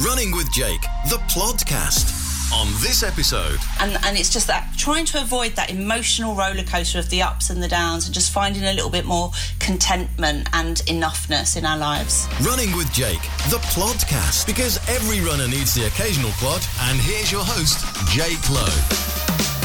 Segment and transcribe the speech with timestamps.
[0.00, 2.10] Running with Jake, the podcast
[2.52, 6.98] On this episode, and and it's just that trying to avoid that emotional roller coaster
[6.98, 9.30] of the ups and the downs and just finding a little bit more
[9.60, 15.74] contentment and enoughness in our lives Running with Jake, the podcast, because every runner needs
[15.74, 16.62] the occasional plod.
[16.82, 17.78] And here's your host,
[18.10, 19.13] Jake Lowe.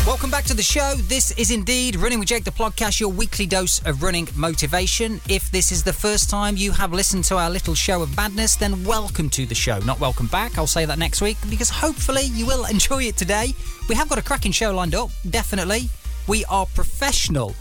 [0.06, 0.96] Welcome back to the show.
[0.98, 5.22] This is indeed Running with Jake, the podcast, your weekly dose of running motivation.
[5.30, 8.56] If this is the first time you have listened to our little show of madness,
[8.56, 9.78] then welcome to the show.
[9.80, 10.58] Not welcome back.
[10.58, 13.54] I'll say that next week because hopefully you will enjoy it today.
[13.88, 15.90] We have got a cracking show lined up, definitely.
[16.28, 17.54] We are professional,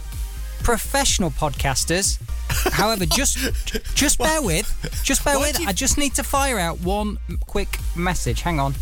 [0.63, 2.19] professional podcasters.
[2.73, 3.37] However, just
[3.95, 4.67] just bear with,
[5.03, 5.59] just bear with.
[5.59, 8.41] you- I just need to fire out one quick message.
[8.41, 8.73] Hang on.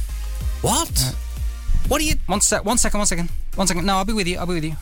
[0.61, 0.89] What?
[1.05, 1.11] Uh,
[1.89, 2.15] what are you?
[2.27, 2.63] One sec.
[2.63, 2.97] One second.
[2.99, 3.29] One second.
[3.57, 3.85] One second.
[3.87, 4.37] No, I'll be with you.
[4.37, 4.75] I'll be with you.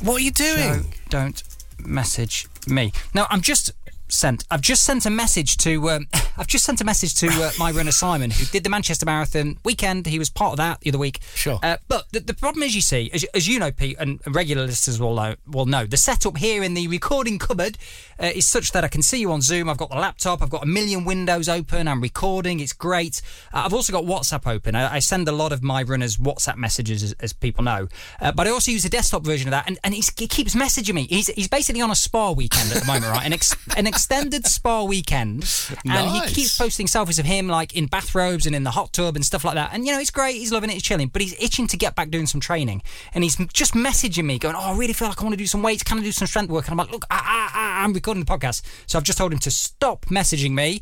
[0.00, 0.94] What are you doing?
[1.10, 1.42] don't
[1.84, 2.92] message me.
[3.14, 3.72] No, I'm just
[4.08, 4.44] sent.
[4.50, 5.90] I've just sent a message to.
[5.90, 6.06] Um,
[6.38, 9.58] I've just sent a message to uh, my runner Simon, who did the Manchester Marathon
[9.64, 10.06] weekend.
[10.06, 11.20] He was part of that the other week.
[11.34, 11.58] Sure.
[11.62, 14.66] Uh, but the, the problem is, you see, as, as you know, Pete, and regular
[14.66, 17.76] listeners will know, will know, the setup here in the recording cupboard
[18.20, 19.68] uh, is such that I can see you on Zoom.
[19.68, 20.42] I've got the laptop.
[20.42, 21.88] I've got a million windows open.
[21.88, 22.60] I'm recording.
[22.60, 23.20] It's great.
[23.52, 24.74] Uh, I've also got WhatsApp open.
[24.74, 27.88] I, I send a lot of my runners WhatsApp messages, as, as people know.
[28.20, 30.54] Uh, but I also use a desktop version of that, and, and he's, he keeps
[30.54, 31.06] messaging me.
[31.08, 33.26] He's, he's basically on a spa weekend at the moment, right?
[33.26, 35.44] An, ex, an extended spa weekend,
[35.84, 39.16] and he keeps posting selfies of him like in bathrobes and in the hot tub
[39.16, 39.70] and stuff like that.
[39.72, 40.36] And you know, it's great.
[40.36, 40.74] He's loving it.
[40.74, 42.82] He's chilling, but he's itching to get back doing some training.
[43.12, 45.46] And he's just messaging me, going, "Oh, I really feel like I want to do
[45.46, 45.82] some weights.
[45.82, 48.22] Can I do some strength work?" And I'm like, "Look, I, I, I, I'm recording
[48.24, 50.80] the podcast, so I've just told him to stop messaging me.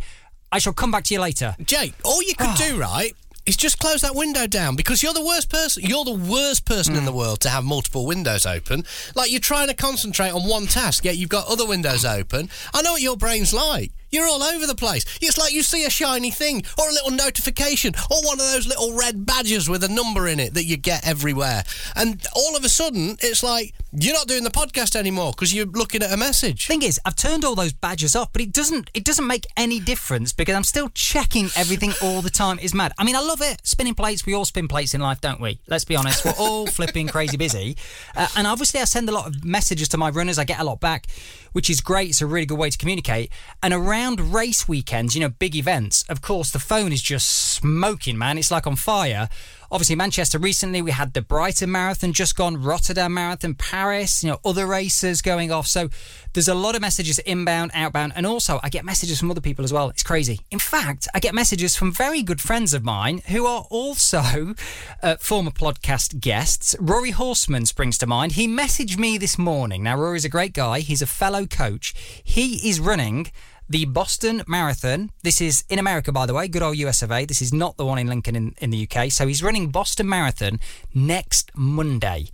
[0.53, 2.57] I shall come back to you later." Jake, all you could ah.
[2.69, 3.15] do, right,
[3.47, 5.85] is just close that window down because you're the worst person.
[5.85, 7.19] You're the worst person in the hmm.
[7.19, 8.85] world to have multiple windows open.
[9.15, 12.51] Like you're trying to concentrate on one task, yet you've got other windows open.
[12.75, 13.93] I know what your brain's like.
[14.11, 15.05] You're all over the place.
[15.21, 18.67] It's like you see a shiny thing or a little notification or one of those
[18.67, 21.65] little red badges with a number in it that you get everywhere.
[21.95, 25.67] And all of a sudden, it's like you're not doing the podcast anymore because you're
[25.67, 26.67] looking at a message.
[26.67, 29.81] Thing is, I've turned all those badges off, but it doesn't it doesn't make any
[29.81, 32.59] difference because I'm still checking everything all the time.
[32.61, 32.93] It's mad.
[32.99, 33.67] I mean, I love it.
[33.67, 34.27] Spinning plates.
[34.27, 35.61] We all spin plates in life, don't we?
[35.69, 36.25] Let's be honest.
[36.25, 37.77] We're all flipping crazy busy,
[38.15, 40.39] uh, and obviously, I send a lot of messages to my runners.
[40.39, 41.07] I get a lot back,
[41.57, 42.11] which is great.
[42.11, 43.33] It's a really good way to communicate.
[43.63, 48.19] And around race weekends, you know, big events, of course, the phone is just smoking,
[48.19, 48.37] man.
[48.37, 49.31] It's like on fire.
[49.71, 54.39] Obviously, Manchester recently, we had the Brighton Marathon just gone, Rotterdam Marathon, Paris, you know,
[54.45, 55.67] other races going off.
[55.67, 55.89] So
[56.33, 59.65] there's a lot of messages inbound, outbound, and also I get messages from other people
[59.65, 59.89] as well.
[59.89, 60.41] It's crazy.
[60.51, 64.55] In fact, I get messages from very good friends of mine who are also
[65.03, 66.77] uh, former podcast guests.
[66.79, 68.33] Rory Horseman springs to mind.
[68.33, 69.83] He messaged me this morning.
[69.83, 71.95] Now, Rory's a great guy, he's a fellow coach.
[72.23, 73.31] He is running
[73.69, 75.11] the Boston Marathon.
[75.23, 76.49] This is in America, by the way.
[76.49, 77.25] Good old US of A.
[77.25, 79.11] This is not the one in Lincoln in, in the UK.
[79.11, 80.61] So he's running Boston Marathon
[80.95, 82.29] next Monday.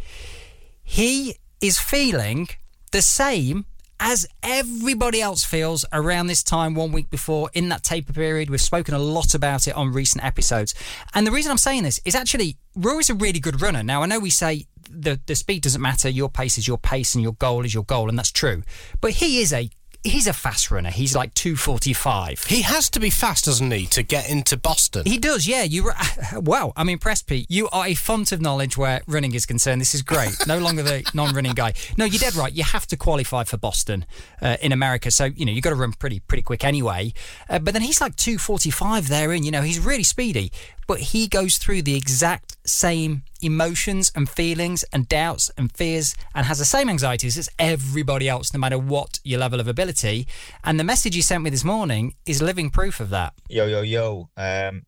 [0.83, 2.49] He is feeling
[2.91, 3.65] the same
[4.05, 8.51] as everybody else feels around this time one week before in that taper period.
[8.51, 10.75] We've spoken a lot about it on recent episodes.
[11.15, 13.83] And the reason I'm saying this is actually Rory's a really good runner.
[13.83, 17.15] Now I know we say the the speed doesn't matter, your pace is your pace
[17.15, 18.63] and your goal is your goal, and that's true.
[19.01, 19.71] But he is a
[20.05, 20.91] he's a fast runner.
[20.91, 22.45] He's like 245.
[22.45, 25.05] He has to be fast, doesn't he, to get into Boston?
[25.07, 25.63] He does, yeah.
[25.63, 25.93] You
[26.35, 27.47] wow, I'm impressed, Pete.
[27.49, 29.81] You are a font of knowledge where running is concerned.
[29.81, 30.35] This is great.
[30.47, 31.75] No longer the non-running guy.
[31.97, 32.53] No, you're dead right.
[32.53, 34.05] You have to qualify for Boston
[34.41, 37.13] uh, in America, so you know you've got to run pretty pretty quick anyway.
[37.49, 40.53] Uh, but then he's like 245 there, and you know he's really speedy.
[40.87, 46.47] But he goes through the exact same emotions and feelings and doubts and fears and
[46.47, 50.27] has the same anxieties as everybody else, no matter what your level of ability.
[50.65, 53.35] And the message you sent me this morning is living proof of that.
[53.49, 54.29] Yo, yo, yo.
[54.37, 54.83] Um,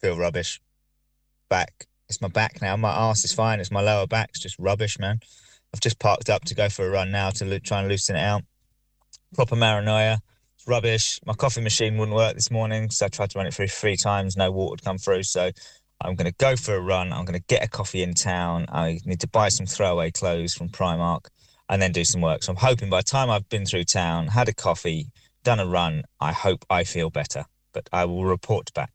[0.00, 0.60] feel rubbish.
[1.48, 1.86] Back.
[2.08, 2.76] It's my back now.
[2.76, 3.60] My arse is fine.
[3.60, 5.20] It's my lower back's just rubbish, man.
[5.74, 8.16] I've just parked up to go for a run now to lo- try and loosen
[8.16, 8.42] it out.
[9.34, 10.20] Proper paranoia.
[10.56, 11.20] It's rubbish.
[11.26, 13.96] My coffee machine wouldn't work this morning, so I tried to run it through three
[13.96, 14.36] times.
[14.36, 15.24] No water would come through.
[15.24, 15.50] So
[16.00, 17.12] I'm going to go for a run.
[17.12, 18.66] I'm going to get a coffee in town.
[18.68, 21.26] I need to buy some throwaway clothes from Primark
[21.68, 22.42] and then do some work.
[22.42, 25.10] So I'm hoping by the time I've been through town, had a coffee,
[25.42, 27.44] done a run, I hope I feel better.
[27.72, 28.92] But I will report back.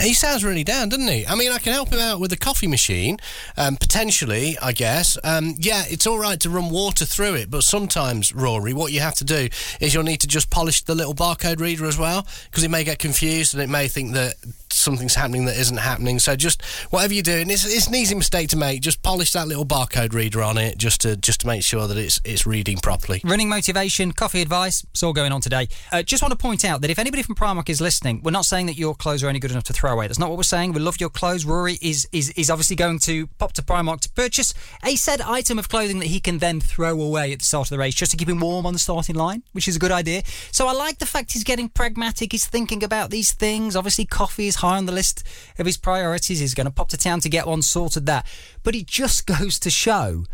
[0.00, 1.24] He sounds really down, doesn't he?
[1.26, 3.18] I mean, I can help him out with the coffee machine,
[3.56, 5.16] um, potentially, I guess.
[5.22, 8.98] Um, yeah, it's all right to run water through it, but sometimes, Rory, what you
[8.98, 9.48] have to do
[9.80, 12.82] is you'll need to just polish the little barcode reader as well, because it may
[12.82, 14.34] get confused and it may think that
[14.72, 16.18] something's happening that isn't happening.
[16.18, 18.80] So just whatever you're doing, it's, it's an easy mistake to make.
[18.80, 21.96] Just polish that little barcode reader on it, just to just to make sure that
[21.96, 23.20] it's it's reading properly.
[23.24, 25.68] Running motivation, coffee advice, it's all going on today.
[25.90, 28.44] Uh, just want to point out that if anybody from Primark is listening, we're not
[28.44, 30.06] saying that your clothes are only good enough to throw away.
[30.06, 30.72] That's not what we're saying.
[30.72, 31.44] We love your clothes.
[31.44, 34.54] Rory is is is obviously going to pop to Primark to purchase
[34.84, 37.70] a said item of clothing that he can then throw away at the start of
[37.70, 39.92] the race just to keep him warm on the starting line, which is a good
[39.92, 40.22] idea.
[40.50, 42.32] So I like the fact he's getting pragmatic.
[42.32, 43.76] He's thinking about these things.
[43.76, 45.22] Obviously, coffee is high on the list
[45.58, 46.40] of his priorities.
[46.40, 48.06] He's going to pop to town to get one sorted.
[48.06, 48.26] That,
[48.62, 50.24] but it just goes to show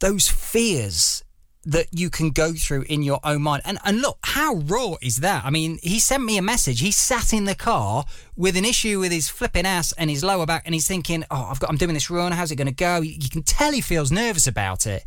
[0.00, 1.22] those fears
[1.64, 3.62] that you can go through in your own mind.
[3.64, 5.44] And and look, how raw is that?
[5.44, 6.80] I mean, he sent me a message.
[6.80, 8.04] He sat in the car
[8.36, 11.48] with an issue with his flipping ass and his lower back, and he's thinking, "Oh,
[11.50, 12.32] I've got, I'm doing this run.
[12.32, 15.04] How's it going to go?" You can tell he feels nervous about it.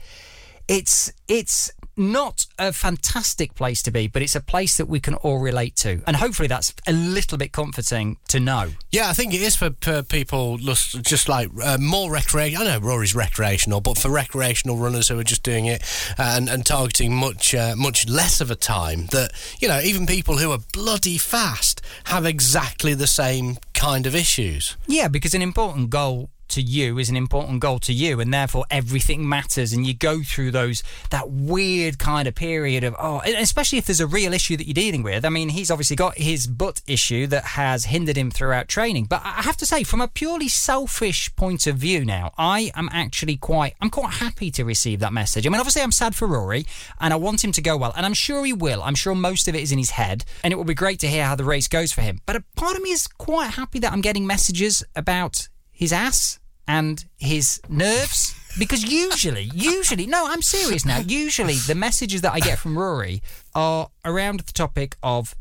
[0.68, 5.16] It's it's not a fantastic place to be, but it's a place that we can
[5.16, 8.72] all relate to, and hopefully that's a little bit comforting to know.
[8.92, 12.62] Yeah, I think it is for, for people just, like uh, more recreation.
[12.62, 15.84] I know Rory's recreational, but for recreational runners who are just doing it
[16.18, 20.38] and, and targeting much uh, much less of a time, that you know even people
[20.38, 24.78] who are bloody fast have exactly the same kind of issues.
[24.88, 28.66] Yeah, because an important goal to you is an important goal to you and therefore
[28.70, 29.74] everything matters.
[29.74, 34.00] And you go through those that weird kind of period of oh especially if there's
[34.00, 35.26] a real issue that you're dealing with.
[35.26, 39.06] I mean he's obviously got his butt issue that has hindered him throughout training.
[39.06, 42.90] But i have to say from a purely selfish point of view now i am
[42.92, 45.46] actually quite i'm quite happy to receive that message.
[45.46, 46.66] I mean obviously i'm sad for rory
[47.00, 48.82] and i want him to go well and i'm sure he will.
[48.84, 51.08] I'm sure most of it is in his head and it will be great to
[51.08, 52.20] hear how the race goes for him.
[52.26, 56.40] But a part of me is quite happy that i'm getting messages about his ass
[56.72, 58.36] and his nerves?
[58.58, 61.00] Because usually usually no i'm serious now.
[61.00, 63.22] Usually the messages that i get from rory
[63.54, 65.36] are around the topic of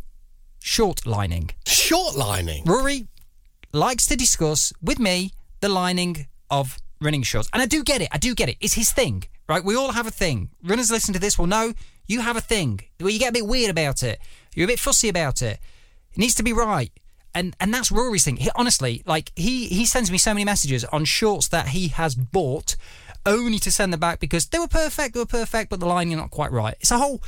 [0.60, 1.50] short lining.
[1.66, 2.62] Short lining.
[2.64, 3.06] rory
[3.72, 7.48] likes to discuss with me the lining of running shorts.
[7.52, 8.56] And i do get it i do get it.
[8.60, 9.64] It's his thing right?
[9.64, 10.50] We all have a thing.
[10.62, 11.74] Runners listen to this will know
[12.06, 12.80] you have a thing.
[13.00, 14.20] Where you get a bit weird about it.
[14.54, 15.58] You're a bit fussy about it.
[16.12, 16.92] It needs to be right
[17.34, 18.36] and and that's Rory's thing.
[18.36, 22.14] He, honestly, like he he sends me so many messages on shorts that he has
[22.14, 22.76] bought,
[23.26, 26.12] only to send them back because they were perfect, they were perfect, but the lining
[26.12, 26.74] you're not quite right.
[26.80, 27.22] It's a whole.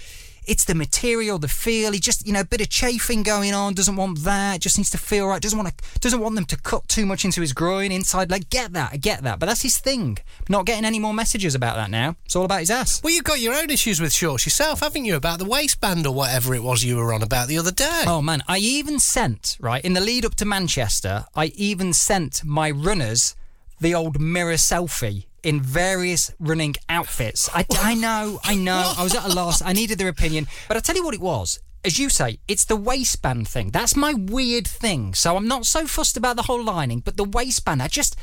[0.46, 1.92] It's the material, the feel.
[1.92, 3.74] He just, you know, a bit of chafing going on.
[3.74, 4.60] Doesn't want that.
[4.60, 5.40] Just needs to feel right.
[5.40, 6.00] Doesn't want to.
[6.00, 8.30] Doesn't want them to cut too much into his groin inside.
[8.30, 8.92] Like, get that.
[8.92, 9.38] I get that.
[9.38, 10.18] But that's his thing.
[10.48, 12.16] Not getting any more messages about that now.
[12.24, 13.02] It's all about his ass.
[13.02, 15.16] Well, you've got your own issues with shorts yourself, haven't you?
[15.16, 18.04] About the waistband or whatever it was you were on about the other day.
[18.06, 21.26] Oh man, I even sent right in the lead up to Manchester.
[21.34, 23.36] I even sent my runners
[23.80, 27.48] the old mirror selfie in various running outfits.
[27.52, 28.94] I, I know, I know.
[28.96, 29.62] I was at a loss.
[29.62, 31.60] I needed their opinion, but I tell you what it was.
[31.84, 33.70] As you say, it's the waistband thing.
[33.70, 35.14] That's my weird thing.
[35.14, 38.14] So I'm not so fussed about the whole lining, but the waistband, I just,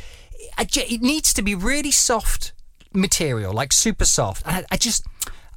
[0.58, 2.54] I ju- it needs to be really soft
[2.94, 4.48] material, like super soft.
[4.48, 5.06] I, I just,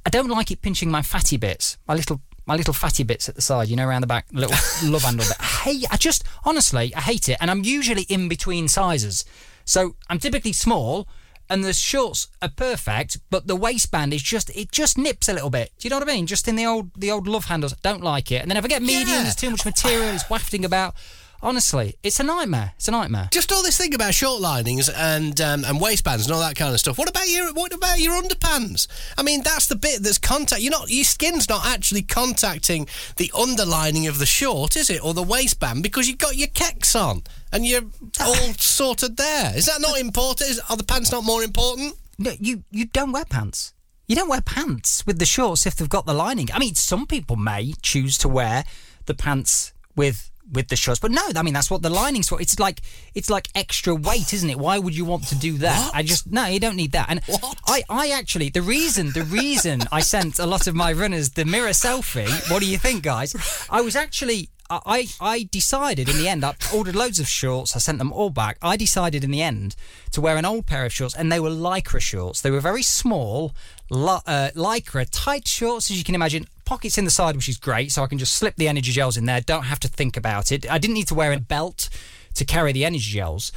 [0.05, 3.35] I don't like it pinching my fatty bits, my little my little fatty bits at
[3.35, 4.51] the side, you know, around the back, little
[4.91, 5.37] love handle bit.
[5.39, 7.37] I hate, I just, honestly, I hate it.
[7.39, 9.23] And I'm usually in between sizes.
[9.63, 11.07] So I'm typically small
[11.53, 15.51] and the shorts are perfect, but the waistband is just, it just nips a little
[15.51, 15.71] bit.
[15.77, 16.25] Do you know what I mean?
[16.25, 17.73] Just in the old, the old love handles.
[17.83, 18.41] Don't like it.
[18.41, 19.21] And then if I get medium, Yeah.
[19.23, 20.95] there's too much material, it's wafting about.
[21.43, 22.71] Honestly, it's a nightmare.
[22.77, 23.27] It's a nightmare.
[23.29, 26.73] Just all this thing about short linings and um, and waistbands and all that kind
[26.73, 26.97] of stuff.
[26.97, 28.87] What about your what about your underpants?
[29.17, 30.61] I mean, that's the bit that's contact.
[30.61, 32.87] You're not your skin's not actually contacting
[33.17, 36.95] the underlining of the short, is it, or the waistband because you've got your kecks
[36.95, 37.83] on and you're
[38.21, 39.51] all sorted there.
[39.53, 40.49] Is that not important?
[40.49, 41.93] Is, are the pants not more important?
[42.17, 43.73] No, you you don't wear pants.
[44.07, 46.47] You don't wear pants with the shorts if they've got the lining.
[46.53, 48.63] I mean, some people may choose to wear
[49.07, 52.39] the pants with with the shorts, but no, I mean that's what the lining's for.
[52.41, 52.81] It's like
[53.13, 54.57] it's like extra weight, isn't it?
[54.57, 55.87] Why would you want to do that?
[55.87, 55.95] What?
[55.95, 57.07] I just no, you don't need that.
[57.09, 57.57] And What?
[57.67, 61.45] I I actually the reason the reason I sent a lot of my runners the
[61.45, 62.29] mirror selfie.
[62.51, 63.35] What do you think, guys?
[63.69, 64.49] I was actually.
[64.69, 67.75] I, I decided in the end, I ordered loads of shorts.
[67.75, 68.57] I sent them all back.
[68.59, 69.75] I decided in the end
[70.13, 72.41] to wear an old pair of shorts, and they were lycra shorts.
[72.41, 73.53] They were very small,
[73.91, 76.47] uh, lycra, tight shorts, as you can imagine.
[76.65, 79.17] Pockets in the side, which is great, so I can just slip the energy gels
[79.17, 79.41] in there.
[79.41, 80.69] Don't have to think about it.
[80.69, 81.89] I didn't need to wear a belt
[82.35, 83.51] to carry the energy gels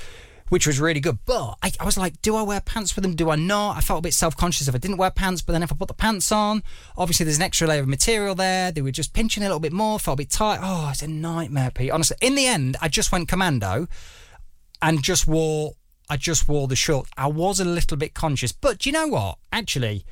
[0.49, 1.19] which was really good.
[1.25, 3.15] But I, I was like, do I wear pants with them?
[3.15, 3.77] Do I not?
[3.77, 5.77] I felt a bit self conscious if I didn't wear pants, but then if I
[5.77, 6.63] put the pants on,
[6.97, 8.71] obviously there's an extra layer of material there.
[8.71, 10.61] They were just pinching a little bit more, felt a bit tight.
[10.63, 11.91] Oh, it's a nightmare, Pete.
[11.91, 13.89] Honestly, in the end, I just went commando
[14.81, 15.75] and just wore.
[16.09, 17.09] I just wore the short.
[17.17, 19.39] I was a little bit conscious, but do you know what?
[19.53, 20.05] Actually,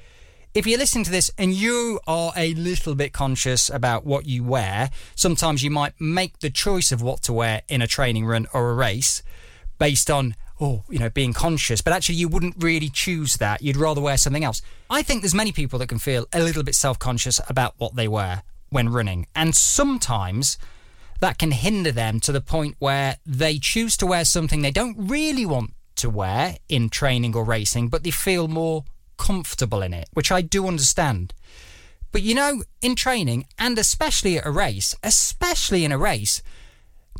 [0.54, 4.44] if you're listening to this and you are a little bit conscious about what you
[4.44, 8.46] wear, sometimes you might make the choice of what to wear in a training run
[8.54, 9.22] or a race
[9.78, 13.60] based on oh, you know, being conscious, but actually you wouldn't really choose that.
[13.60, 14.62] You'd rather wear something else.
[14.88, 18.06] I think there's many people that can feel a little bit self-conscious about what they
[18.06, 20.56] wear when running, and sometimes
[21.18, 24.96] that can hinder them to the point where they choose to wear something they don't
[24.96, 28.84] really want to wear in training or racing, but they feel more
[29.16, 31.34] comfortable in it, which I do understand.
[32.12, 36.42] But you know, in training, and especially at a race, especially in a race,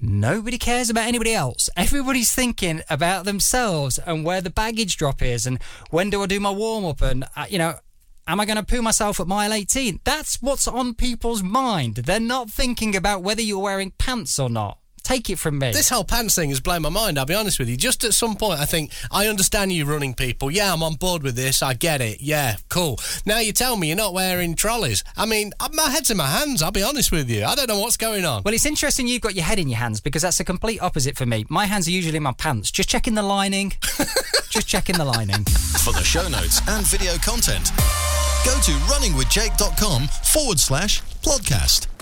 [0.01, 1.69] nobody cares about anybody else.
[1.77, 5.61] Everybody's thinking about themselves and where the baggage drop is and
[5.91, 7.79] when do I do my warm up and, uh, you know,
[8.27, 10.01] am I going to poo myself at mile 18?
[10.05, 11.97] That's what's on people's mind.
[11.97, 14.79] They're not thinking about whether you're wearing pants or not.
[15.05, 15.71] Take it from me.
[15.71, 17.77] This whole pants thing has blown my mind, I'll be honest with you.
[17.77, 20.51] Just at some point, I think, I understand you running people.
[20.51, 21.63] Yeah, I'm on board with this.
[21.63, 22.23] I get it.
[22.23, 22.99] Yeah, cool.
[23.27, 25.05] Now you tell me you're not wearing trolleys.
[25.15, 27.45] I mean, uh, my head's in my hands, I'll be honest with you.
[27.45, 28.43] I don't know what's going on.
[28.45, 31.19] Well, it's interesting you've got your head in your hands because that's a complete opposite
[31.19, 31.45] for me.
[31.51, 32.71] My hands are usually in my pants.
[32.71, 33.75] Just checking the lining.
[34.51, 35.45] Just checking the lining.
[35.85, 37.71] For the show notes and video content,
[38.45, 41.94] go to runningwithjake.com forward slash podcast.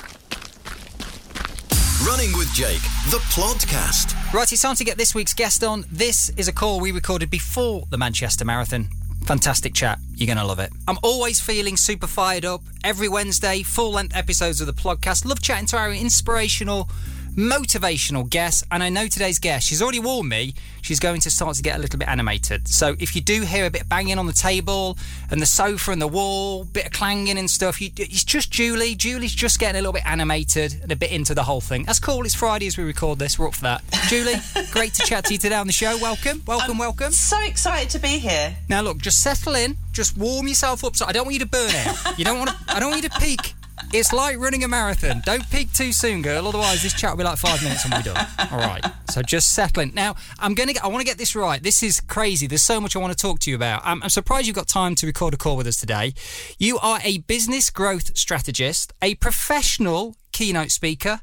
[2.07, 4.17] Running with Jake, the podcast.
[4.33, 5.85] Right, it's time to get this week's guest on.
[5.93, 8.89] This is a call we recorded before the Manchester Marathon.
[9.25, 10.01] Fantastic chat.
[10.17, 10.71] You're going to love it.
[10.89, 12.63] I'm always feeling super fired up.
[12.83, 15.25] Every Wednesday, full length episodes of the podcast.
[15.25, 16.89] Love chatting to our inspirational,
[17.37, 18.65] motivational guest.
[18.71, 21.77] And I know today's guest, she's already warned me, she's going to start to get
[21.77, 22.69] a little bit animated.
[22.69, 24.99] So if you do hear a bit of banging on the table
[25.31, 28.95] and the sofa and the wall, bit of clanging and stuff, you, it's just Julie.
[28.95, 31.85] Julie's just getting a little bit animated and a bit into the whole thing.
[31.85, 32.25] That's cool.
[32.25, 33.39] It's Friday as we record this.
[33.39, 33.83] We're up for that.
[34.09, 34.35] Julie,
[34.71, 35.97] great to chat to you today on the show.
[35.99, 37.13] Welcome, welcome, I'm welcome.
[37.13, 38.57] So excited to be here.
[38.69, 40.97] Now look, just settle in, just warm yourself up.
[40.97, 42.19] So I don't want you to burn out.
[42.19, 42.57] You don't want to.
[42.69, 43.55] I don't want you to peak.
[43.95, 45.21] It's like running a marathon.
[45.27, 46.49] Don't peak too soon, girl.
[46.49, 48.27] Otherwise, this chat will be like five minutes and we're done.
[48.51, 48.83] All right.
[49.11, 49.93] So just settling.
[49.93, 50.73] Now, I'm gonna.
[50.73, 51.63] Get, I want to get this right.
[51.63, 52.47] This is crazy.
[52.47, 53.83] There's so much I want to talk to you about.
[53.85, 56.15] I'm, I'm surprised you've got time to record a call with us today.
[56.59, 61.21] You are a business growth strategist, a professional keynote speaker,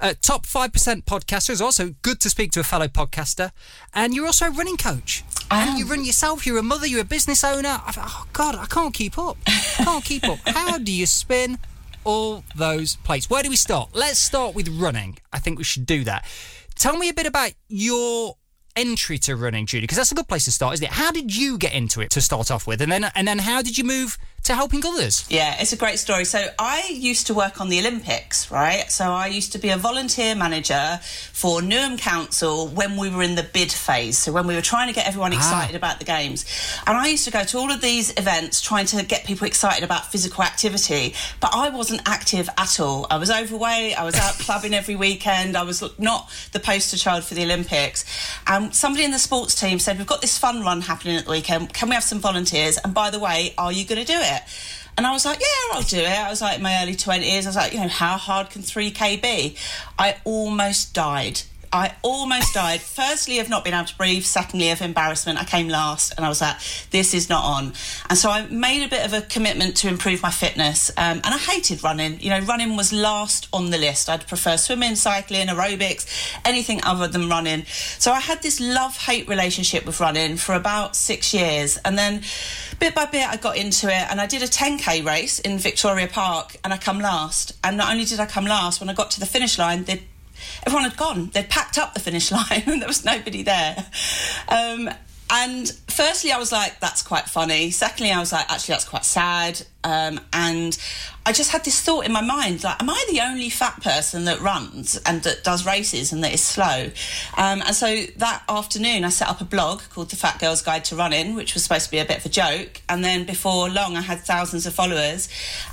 [0.00, 0.70] a top 5%
[1.02, 1.50] podcaster.
[1.50, 3.50] It's also good to speak to a fellow podcaster.
[3.92, 5.24] And you're also a running coach.
[5.50, 5.76] I and am.
[5.78, 6.46] you run yourself.
[6.46, 6.86] You're a mother.
[6.86, 7.80] You're a business owner.
[7.84, 9.36] I, oh, God, I can't keep up.
[9.48, 10.38] I can't keep up.
[10.46, 11.58] How do you spin
[12.04, 13.28] all those plates?
[13.30, 13.90] Where do we start?
[13.94, 15.18] Let's start with running.
[15.32, 16.24] I think we should do that.
[16.74, 18.36] Tell me a bit about your
[18.74, 20.92] entry to running, Judy, because that's a good place to start, isn't it?
[20.92, 23.62] How did you get into it to start off with, and then and then how
[23.62, 25.24] did you move to helping others?
[25.28, 26.24] Yeah, it's a great story.
[26.24, 28.90] So I used to work on the Olympics, right?
[28.90, 30.98] So I used to be a volunteer manager
[31.32, 34.18] for Newham Council when we were in the bid phase.
[34.18, 35.36] So when we were trying to get everyone ah.
[35.36, 36.44] excited about the games.
[36.86, 39.84] And I used to go to all of these events trying to get people excited
[39.84, 43.06] about physical activity, but I wasn't active at all.
[43.10, 47.24] I was overweight, I was out clubbing every weekend, I was not the poster child
[47.24, 48.04] for the Olympics.
[48.46, 51.30] And somebody in the sports team said, We've got this fun run happening at the
[51.30, 51.72] weekend.
[51.72, 52.78] Can we have some volunteers?
[52.78, 54.31] And by the way, are you going to do it?
[54.96, 56.06] And I was like, yeah, I'll do it.
[56.06, 57.44] I was like my early 20s.
[57.44, 59.56] I was like, you know, how hard can 3K be?
[59.98, 61.42] I almost died.
[61.72, 62.82] I almost died.
[62.82, 64.24] Firstly, of not being able to breathe.
[64.24, 65.40] Secondly, of embarrassment.
[65.40, 66.56] I came last, and I was like,
[66.90, 67.72] "This is not on."
[68.10, 70.90] And so I made a bit of a commitment to improve my fitness.
[70.98, 72.20] Um, and I hated running.
[72.20, 74.10] You know, running was last on the list.
[74.10, 76.06] I'd prefer swimming, cycling, aerobics,
[76.44, 77.64] anything other than running.
[77.98, 82.22] So I had this love-hate relationship with running for about six years, and then
[82.78, 86.08] bit by bit I got into it, and I did a 10k race in Victoria
[86.08, 87.54] Park, and I come last.
[87.64, 90.02] And not only did I come last, when I got to the finish line, they
[90.66, 91.30] everyone had gone.
[91.32, 93.86] They'd packed up the finish line and there was nobody there.
[94.48, 94.90] Um,
[95.30, 97.70] and firstly, I was like, that's quite funny.
[97.70, 99.62] Secondly, I was like, actually, that's quite sad.
[99.82, 100.76] Um, and
[101.24, 104.24] I just had this thought in my mind like, am I the only fat person
[104.24, 106.90] that runs and that does races and that is slow?
[107.36, 110.84] Um, and so that afternoon, I set up a blog called The Fat Girl's Guide
[110.86, 112.82] to Running, which was supposed to be a bit of a joke.
[112.88, 115.28] And then before long, I had thousands of followers.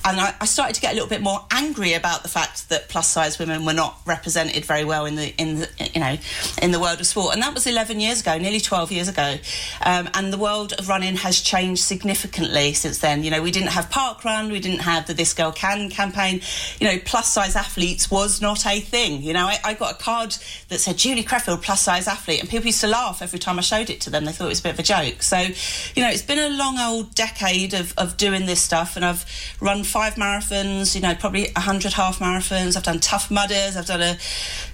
[0.06, 2.88] And I, I started to get a little bit more angry about the fact that
[2.88, 6.16] plus size women were not represented very well in the, in the, you know,
[6.62, 7.34] in the world of sport.
[7.34, 9.38] And that was 11 years ago, nearly 12 years ago.
[9.84, 13.24] Um, and the world of running has changed significantly since then.
[13.24, 16.42] You know, we didn't have park run, we didn't have the This Girl Can campaign,
[16.80, 19.24] you know, plus size athletes was not a thing.
[19.24, 20.36] You know, I, I got a card
[20.68, 23.62] that said Julie Creffield plus size athlete, and people used to laugh every time I
[23.62, 24.26] showed it to them.
[24.26, 25.24] They thought it was a bit of a joke.
[25.24, 29.06] So, you know, it's been a long old decade of, of doing this stuff, and
[29.06, 29.26] I've
[29.62, 32.76] run five marathons, you know, probably a hundred half marathons.
[32.76, 33.78] I've done tough mudders.
[33.78, 34.18] I've done a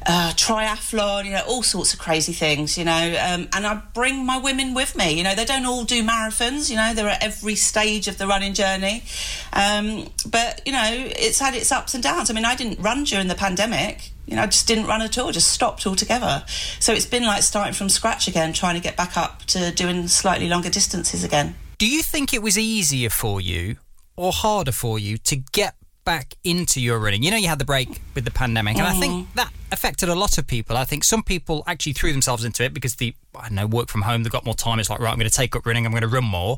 [0.05, 2.91] triathlon, you know, all sorts of crazy things, you know.
[2.91, 5.13] Um, and I bring my women with me.
[5.17, 6.69] You know, they don't all do marathons.
[6.69, 9.03] You know, they're at every stage of the running journey.
[9.53, 12.30] Um, but you know, it's had its ups and downs.
[12.30, 14.12] I mean, I didn't run during the pandemic.
[14.26, 15.32] You know, I just didn't run at all.
[15.32, 16.44] Just stopped altogether.
[16.80, 20.08] So it's been like starting from scratch again, trying to get back up to doing
[20.08, 21.56] slightly longer distances again.
[21.78, 23.78] Do you think it was easier for you
[24.16, 27.24] or harder for you to get back into your running?
[27.24, 29.36] You know, you had the break with the pandemic, and I think Mm-hmm.
[29.36, 30.78] that affected a lot of people.
[30.78, 33.90] I think some people actually threw themselves into it because the I don't know work
[33.90, 34.80] from home, they've got more time.
[34.80, 35.86] It's like right, I'm going to take up running.
[35.86, 36.58] I'm going to run more,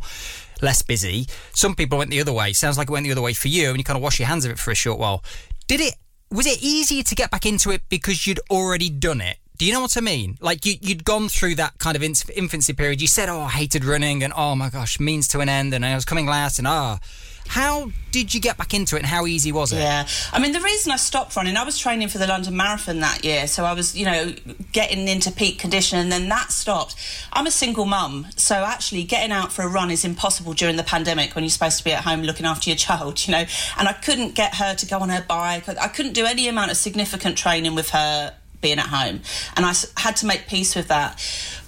[0.61, 1.27] less busy.
[1.55, 2.53] Some people went the other way.
[2.53, 4.27] Sounds like it went the other way for you, and you kind of wash your
[4.27, 5.23] hands of it for a short while.
[5.67, 5.95] Did it?
[6.29, 9.37] Was it easier to get back into it because you'd already done it?
[9.57, 10.37] Do you know what I mean?
[10.39, 13.01] Like you, you'd gone through that kind of inf- infancy period.
[13.01, 15.83] You said, "Oh, I hated running," and "Oh my gosh, means to an end," and
[15.85, 16.99] I was coming last, and ah.
[17.47, 19.77] How did you get back into it, and how easy was it?
[19.77, 22.99] Yeah, I mean the reason I stopped running, I was training for the London Marathon
[22.99, 24.33] that year, so I was, you know,
[24.71, 26.95] getting into peak condition, and then that stopped.
[27.33, 30.83] I'm a single mum, so actually getting out for a run is impossible during the
[30.83, 33.45] pandemic when you're supposed to be at home looking after your child, you know.
[33.77, 35.67] And I couldn't get her to go on her bike.
[35.69, 39.21] I couldn't do any amount of significant training with her being at home,
[39.55, 41.21] and I had to make peace with that.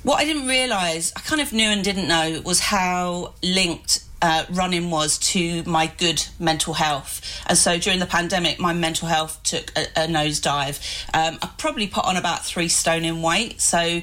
[0.04, 4.46] What I didn't realise, I kind of knew and didn't know, was how linked uh,
[4.52, 7.22] running was to my good mental health.
[7.48, 10.80] And so during the pandemic, my mental health took a, a nosedive.
[11.14, 13.62] Um, I probably put on about three stone in weight.
[13.62, 14.02] So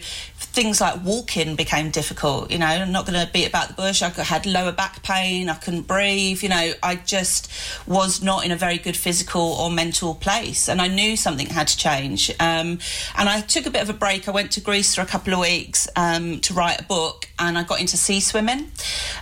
[0.57, 2.51] things like walking became difficult.
[2.51, 4.03] You know, I'm not going to beat about the bush.
[4.03, 5.51] I had lower back pain.
[5.51, 6.43] I couldn't breathe.
[6.43, 7.53] You know, I just
[7.87, 10.67] was not in a very good physical or mental place.
[10.71, 12.31] And I knew something had to change.
[12.41, 12.79] Um,
[13.19, 14.29] and I took a bit of a break.
[14.29, 17.59] I went to Greece for a couple of weeks um, to write a book and
[17.59, 18.71] I got into sea swimming.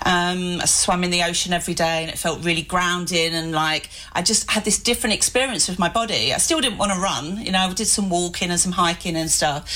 [0.06, 3.90] Um, I swam in the ocean every day and it felt really grounding and like
[4.12, 6.32] I just had this different experience with my body.
[6.32, 9.16] I still didn't want to run, you know, I did some walking and some hiking
[9.16, 9.68] and stuff.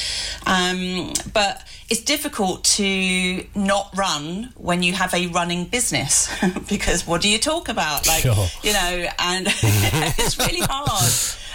[0.46, 1.12] Um,
[1.48, 6.28] but it's difficult to not run when you have a running business
[6.68, 8.06] because what do you talk about?
[8.06, 8.46] Like, Sure.
[8.62, 9.46] you know, and
[10.18, 11.12] it's really hard.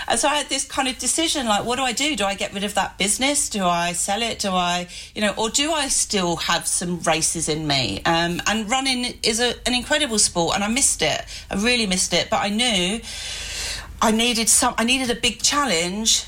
[0.08, 2.16] And so I had this kind of decision like, what do I do?
[2.16, 3.50] Do I get rid of that business?
[3.50, 4.40] Do I sell it?
[4.40, 8.02] Do I, you know, or do I still have some races in me?
[8.06, 11.22] Um, and running is a, an incredible sport, and I missed it.
[11.50, 12.30] I really missed it.
[12.30, 13.00] But I knew
[14.02, 16.26] I needed some, I needed a big challenge,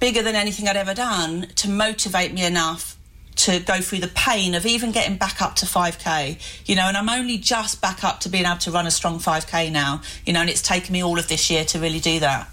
[0.00, 2.93] bigger than anything I'd ever done, to motivate me enough
[3.36, 6.96] to go through the pain of even getting back up to 5k you know and
[6.96, 10.32] i'm only just back up to being able to run a strong 5k now you
[10.32, 12.48] know and it's taken me all of this year to really do that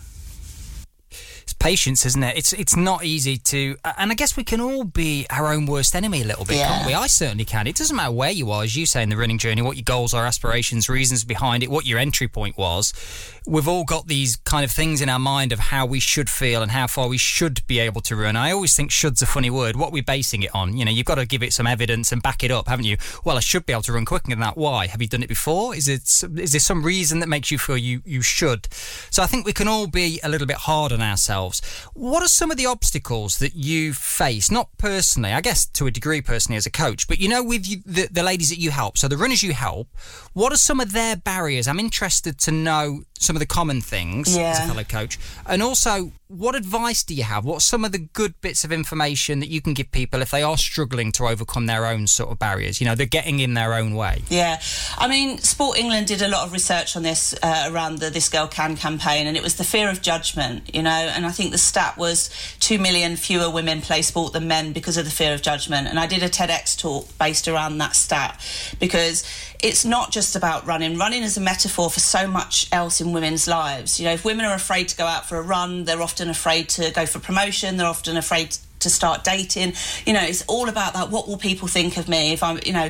[1.61, 2.37] patience, isn't it?
[2.37, 5.95] It's it's not easy to, and I guess we can all be our own worst
[5.95, 6.93] enemy a little bit, can't we?
[6.93, 7.67] I certainly can.
[7.67, 9.83] It doesn't matter where you are, as you say in the running journey, what your
[9.83, 12.93] goals are, aspirations, reasons behind it, what your entry point was.
[13.47, 16.61] We've all got these kind of things in our mind of how we should feel
[16.61, 18.35] and how far we should be able to run.
[18.35, 19.75] I always think "should's" a funny word.
[19.75, 20.77] What are we basing it on?
[20.77, 22.97] You know, you've got to give it some evidence and back it up, haven't you?
[23.23, 24.57] Well, I should be able to run quicker than that.
[24.57, 24.87] Why?
[24.87, 25.75] Have you done it before?
[25.75, 28.67] Is it is there some reason that makes you feel you you should?
[29.09, 31.50] So I think we can all be a little bit hard on ourselves.
[31.93, 34.49] What are some of the obstacles that you face?
[34.49, 37.67] Not personally, I guess to a degree personally as a coach, but you know, with
[37.67, 39.87] you, the, the ladies that you help, so the runners you help,
[40.33, 41.67] what are some of their barriers?
[41.67, 46.11] I'm interested to know some of the common things as a fellow coach, and also
[46.31, 47.43] what advice do you have?
[47.43, 50.41] What's some of the good bits of information that you can give people if they
[50.41, 52.79] are struggling to overcome their own sort of barriers?
[52.79, 54.21] You know, they're getting in their own way.
[54.29, 54.61] Yeah,
[54.97, 58.29] I mean, Sport England did a lot of research on this uh, around the This
[58.29, 60.89] Girl Can campaign, and it was the fear of judgment, you know.
[60.89, 64.95] And I think the stat was two million fewer women play sport than men because
[64.95, 65.87] of the fear of judgment.
[65.87, 68.39] And I did a TEDx talk based around that stat
[68.79, 69.25] because
[69.61, 70.97] it's not just about running.
[70.97, 73.99] Running is a metaphor for so much else in women's lives.
[73.99, 76.69] You know, if women are afraid to go out for a run, they're often afraid
[76.69, 79.73] to go for promotion, they're often afraid to start dating.
[80.05, 81.09] You know, it's all about that.
[81.09, 82.89] What will people think of me if I'm, you know,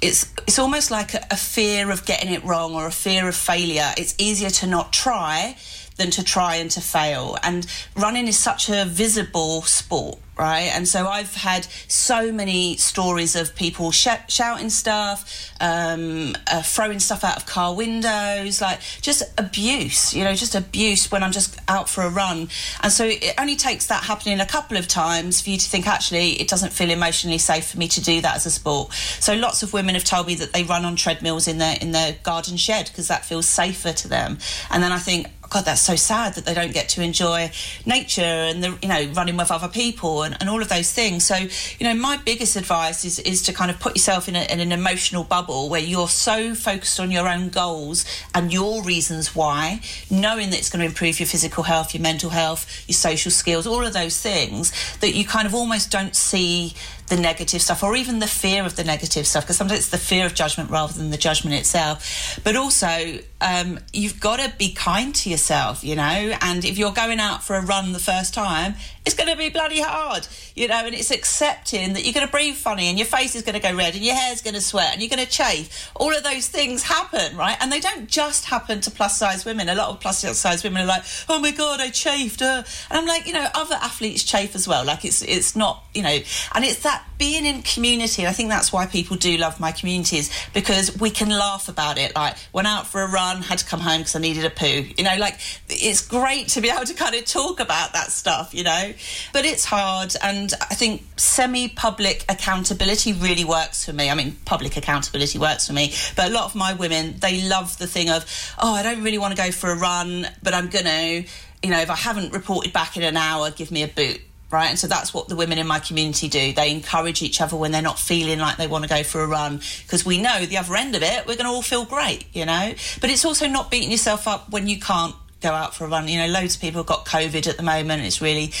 [0.00, 3.36] it's it's almost like a, a fear of getting it wrong or a fear of
[3.36, 3.92] failure.
[3.96, 5.56] It's easier to not try
[5.96, 7.36] than to try and to fail.
[7.42, 7.66] And
[7.96, 10.18] running is such a visible sport.
[10.36, 10.70] Right?
[10.74, 17.00] And so I've had so many stories of people sh- shouting stuff, um, uh, throwing
[17.00, 21.60] stuff out of car windows, like just abuse, you know, just abuse when I'm just
[21.68, 22.48] out for a run.
[22.82, 25.86] And so it only takes that happening a couple of times for you to think,
[25.86, 28.92] actually, it doesn't feel emotionally safe for me to do that as a sport.
[29.20, 31.92] So lots of women have told me that they run on treadmills in their in
[31.92, 34.38] their garden shed because that feels safer to them.
[34.70, 37.50] And then I think, God, that's so sad that they don't get to enjoy
[37.84, 41.26] nature and the you know running with other people and, and all of those things.
[41.26, 44.50] So you know, my biggest advice is is to kind of put yourself in, a,
[44.50, 49.36] in an emotional bubble where you're so focused on your own goals and your reasons
[49.36, 53.30] why, knowing that it's going to improve your physical health, your mental health, your social
[53.30, 56.72] skills, all of those things that you kind of almost don't see
[57.12, 59.98] the negative stuff or even the fear of the negative stuff because sometimes it's the
[59.98, 64.72] fear of judgment rather than the judgment itself but also um, you've got to be
[64.72, 66.02] kind to yourself you know
[66.40, 69.48] and if you're going out for a run the first time it's going to be
[69.48, 73.06] bloody hard, you know, and it's accepting that you're going to breathe funny and your
[73.06, 75.24] face is going to go red and your hair's going to sweat and you're going
[75.24, 75.90] to chafe.
[75.96, 77.56] All of those things happen, right?
[77.60, 79.68] And they don't just happen to plus size women.
[79.68, 82.42] A lot of plus size women are like, oh my God, I chafed.
[82.42, 82.62] Uh.
[82.90, 84.84] And I'm like, you know, other athletes chafe as well.
[84.84, 86.18] Like it's, it's not, you know,
[86.54, 88.22] and it's that being in community.
[88.22, 91.96] And I think that's why people do love my communities because we can laugh about
[91.96, 92.16] it.
[92.16, 94.84] Like went out for a run, had to come home because I needed a poo.
[94.96, 95.38] You know, like
[95.68, 98.92] it's great to be able to kind of talk about that stuff, you know.
[99.32, 104.10] But it's hard, and I think semi public accountability really works for me.
[104.10, 107.78] I mean, public accountability works for me, but a lot of my women, they love
[107.78, 108.24] the thing of,
[108.58, 111.30] oh, I don't really want to go for a run, but I'm going to,
[111.62, 114.20] you know, if I haven't reported back in an hour, give me a boot
[114.52, 114.68] right?
[114.68, 116.52] And so that's what the women in my community do.
[116.52, 119.26] They encourage each other when they're not feeling like they want to go for a
[119.26, 122.26] run because we know the other end of it, we're going to all feel great,
[122.32, 122.74] you know?
[123.00, 126.08] But it's also not beating yourself up when you can't go out for a run.
[126.08, 128.02] You know, loads of people have got COVID at the moment.
[128.02, 128.52] It's really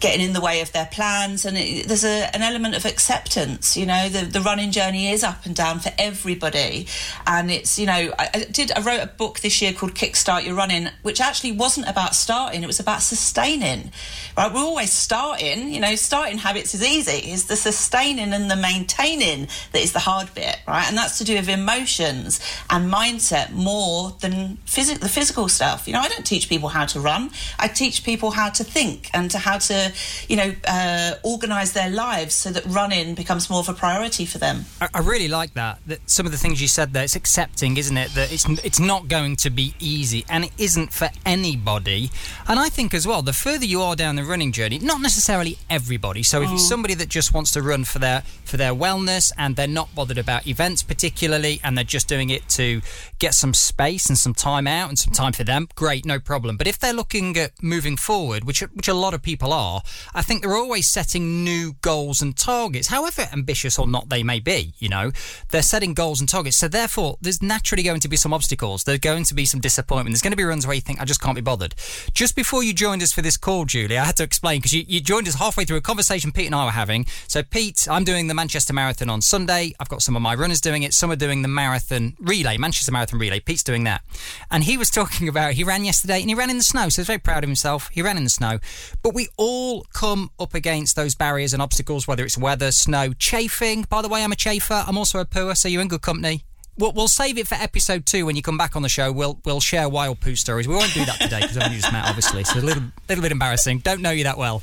[0.00, 1.44] getting in the way of their plans.
[1.44, 5.22] And it, there's a, an element of acceptance you know the, the running journey is
[5.22, 6.86] up and down for everybody.
[7.26, 10.44] And it's you know I, I, did I wrote a book this year called Kickstart
[10.44, 13.92] Your Running which actually wasn't about starting it was about sustaining
[14.36, 14.52] right?
[14.52, 19.48] We're always starting you know starting habits is easy it's the sustaining and the maintaining
[19.72, 20.86] that is the hard bit right?
[20.88, 25.86] And that's to do with emotions and mindset more than phys- the physical stuff.
[25.86, 27.30] You know I don't teach people how to run.
[27.58, 29.87] I teach people how to think and to how to
[30.28, 34.38] you know, uh, organise their lives so that running becomes more of a priority for
[34.38, 34.64] them.
[34.80, 35.78] I, I, really like that.
[35.86, 38.10] That some of the things you said there, it's accepting, isn't it?
[38.14, 42.10] That it's it's not going to be easy, and it isn't for anybody.
[42.46, 45.58] And I think as well, the further you are down the running journey, not necessarily
[45.70, 46.22] everybody.
[46.22, 46.52] So if mm.
[46.52, 49.94] you're somebody that just wants to run for their for their wellness and they're not
[49.94, 52.80] bothered about events particularly, and they're just doing it to
[53.18, 56.56] get some space and some time out and some time for them, great, no problem.
[56.56, 59.77] But if they're looking at moving forward, which which a lot of people are
[60.14, 64.40] I think they're always setting new goals and targets, however ambitious or not they may
[64.40, 64.74] be.
[64.78, 65.12] You know,
[65.50, 66.56] they're setting goals and targets.
[66.56, 68.84] So therefore, there's naturally going to be some obstacles.
[68.84, 70.14] There's going to be some disappointment.
[70.14, 71.74] There's going to be runs where you think, I just can't be bothered.
[72.12, 74.84] Just before you joined us for this call, Julie, I had to explain because you,
[74.86, 77.06] you joined us halfway through a conversation Pete and I were having.
[77.26, 79.74] So, Pete, I'm doing the Manchester Marathon on Sunday.
[79.80, 80.94] I've got some of my runners doing it.
[80.94, 83.40] Some are doing the marathon relay, Manchester Marathon relay.
[83.40, 84.02] Pete's doing that.
[84.50, 86.88] And he was talking about, he ran yesterday and he ran in the snow.
[86.88, 87.88] So he's very proud of himself.
[87.92, 88.58] He ran in the snow.
[89.02, 89.28] But we
[89.68, 93.84] all come up against those barriers and obstacles, whether it's weather, snow, chafing.
[93.88, 94.84] By the way, I'm a chafer.
[94.86, 96.42] I'm also a pooer, so you're in good company.
[96.78, 99.12] We'll, we'll save it for episode two when you come back on the show.
[99.12, 100.68] We'll we'll share wild poo stories.
[100.68, 102.44] We won't do that today because I've just obviously.
[102.44, 103.80] So a little little bit embarrassing.
[103.80, 104.62] Don't know you that well.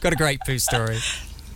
[0.00, 0.98] Got a great poo story.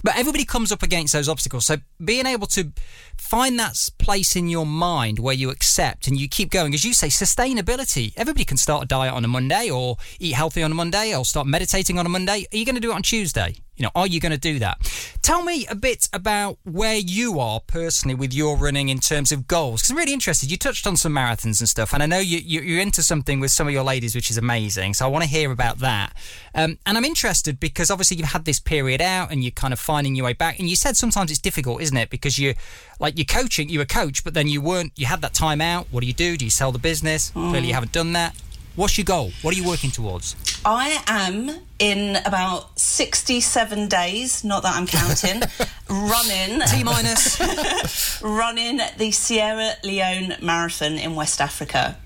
[0.07, 1.66] But everybody comes up against those obstacles.
[1.66, 2.71] So being able to
[3.19, 6.95] find that place in your mind where you accept and you keep going, as you
[6.95, 8.12] say, sustainability.
[8.16, 11.25] Everybody can start a diet on a Monday or eat healthy on a Monday or
[11.25, 12.47] start meditating on a Monday.
[12.53, 13.57] Are you going to do it on Tuesday?
[13.77, 14.79] You know, are you going to do that?
[15.23, 19.47] Tell me a bit about where you are personally with your running in terms of
[19.47, 19.83] goals.
[19.83, 20.51] Because I'm really interested.
[20.51, 23.41] You touched on some marathons and stuff, and I know you, you, are into something
[23.41, 24.95] with some of your ladies, which is amazing.
[24.95, 26.17] So I want to hear about that.
[26.55, 29.81] Um, and I'm interested because obviously you've had this period out and you're kind of
[29.81, 30.59] finding your way back.
[30.59, 32.09] And you said sometimes it's difficult, isn't it?
[32.09, 32.55] Because you're
[32.99, 34.93] like, you're coaching, you're a coach, but then you weren't.
[34.97, 35.87] You had that time out.
[35.91, 36.37] What do you do?
[36.37, 37.31] Do you sell the business?
[37.33, 37.51] Mm.
[37.51, 38.35] Clearly, you haven't done that.
[38.77, 39.33] What's your goal?
[39.41, 40.37] What are you working towards?
[40.62, 45.41] I am in about 67 days, not that I'm counting,
[45.89, 46.61] running.
[46.67, 48.21] T minus.
[48.23, 51.97] running the Sierra Leone Marathon in West Africa.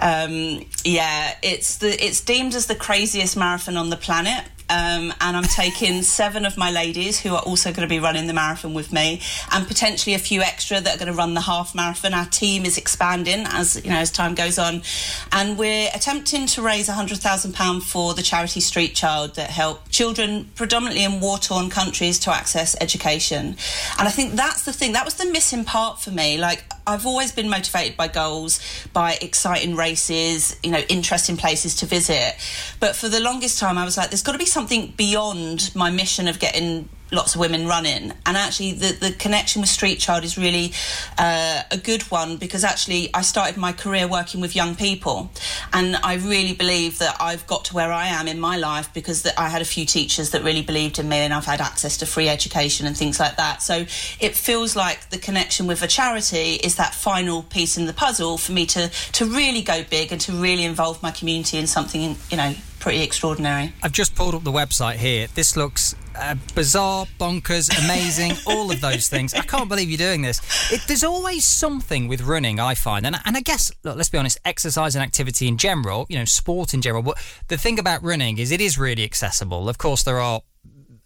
[0.00, 5.36] Um, yeah, it's the it's deemed as the craziest marathon on the planet um, and
[5.36, 8.74] I'm taking seven of my ladies who are also going to be running the marathon
[8.74, 9.20] with me,
[9.52, 12.14] and potentially a few extra that are going to run the half marathon.
[12.14, 14.82] Our team is expanding as you know as time goes on,
[15.32, 19.88] and we're attempting to raise hundred thousand pound for the charity Street Child that help
[19.90, 23.56] children predominantly in war torn countries to access education.
[23.98, 26.38] And I think that's the thing that was the missing part for me.
[26.38, 28.60] Like I've always been motivated by goals,
[28.94, 32.34] by exciting races, you know, interesting places to visit.
[32.80, 35.90] But for the longest time, I was like, there's got to be something beyond my
[35.90, 38.12] mission of getting lots of women running.
[38.26, 40.72] And actually, the, the connection with Street Child is really
[41.18, 45.30] uh, a good one because actually, I started my career working with young people.
[45.72, 49.26] And I really believe that I've got to where I am in my life because
[49.36, 52.06] I had a few teachers that really believed in me and I've had access to
[52.06, 53.62] free education and things like that.
[53.62, 53.86] So
[54.20, 58.38] it feels like the connection with a charity is that final piece in the puzzle
[58.38, 62.16] for me to, to really go big and to really involve my community in something,
[62.30, 63.72] you know, pretty extraordinary.
[63.82, 65.26] I've just pulled up the website here.
[65.34, 69.34] This looks uh, bizarre, bonkers, amazing, all of those things.
[69.34, 70.40] I can't believe you're doing this.
[70.72, 74.18] It, there's always something with running, I find, and and I guess look, let's be
[74.18, 77.02] honest, exercise and activity in general, you know, sport in general.
[77.02, 79.68] But the thing about running is it is really accessible.
[79.68, 80.42] Of course, there are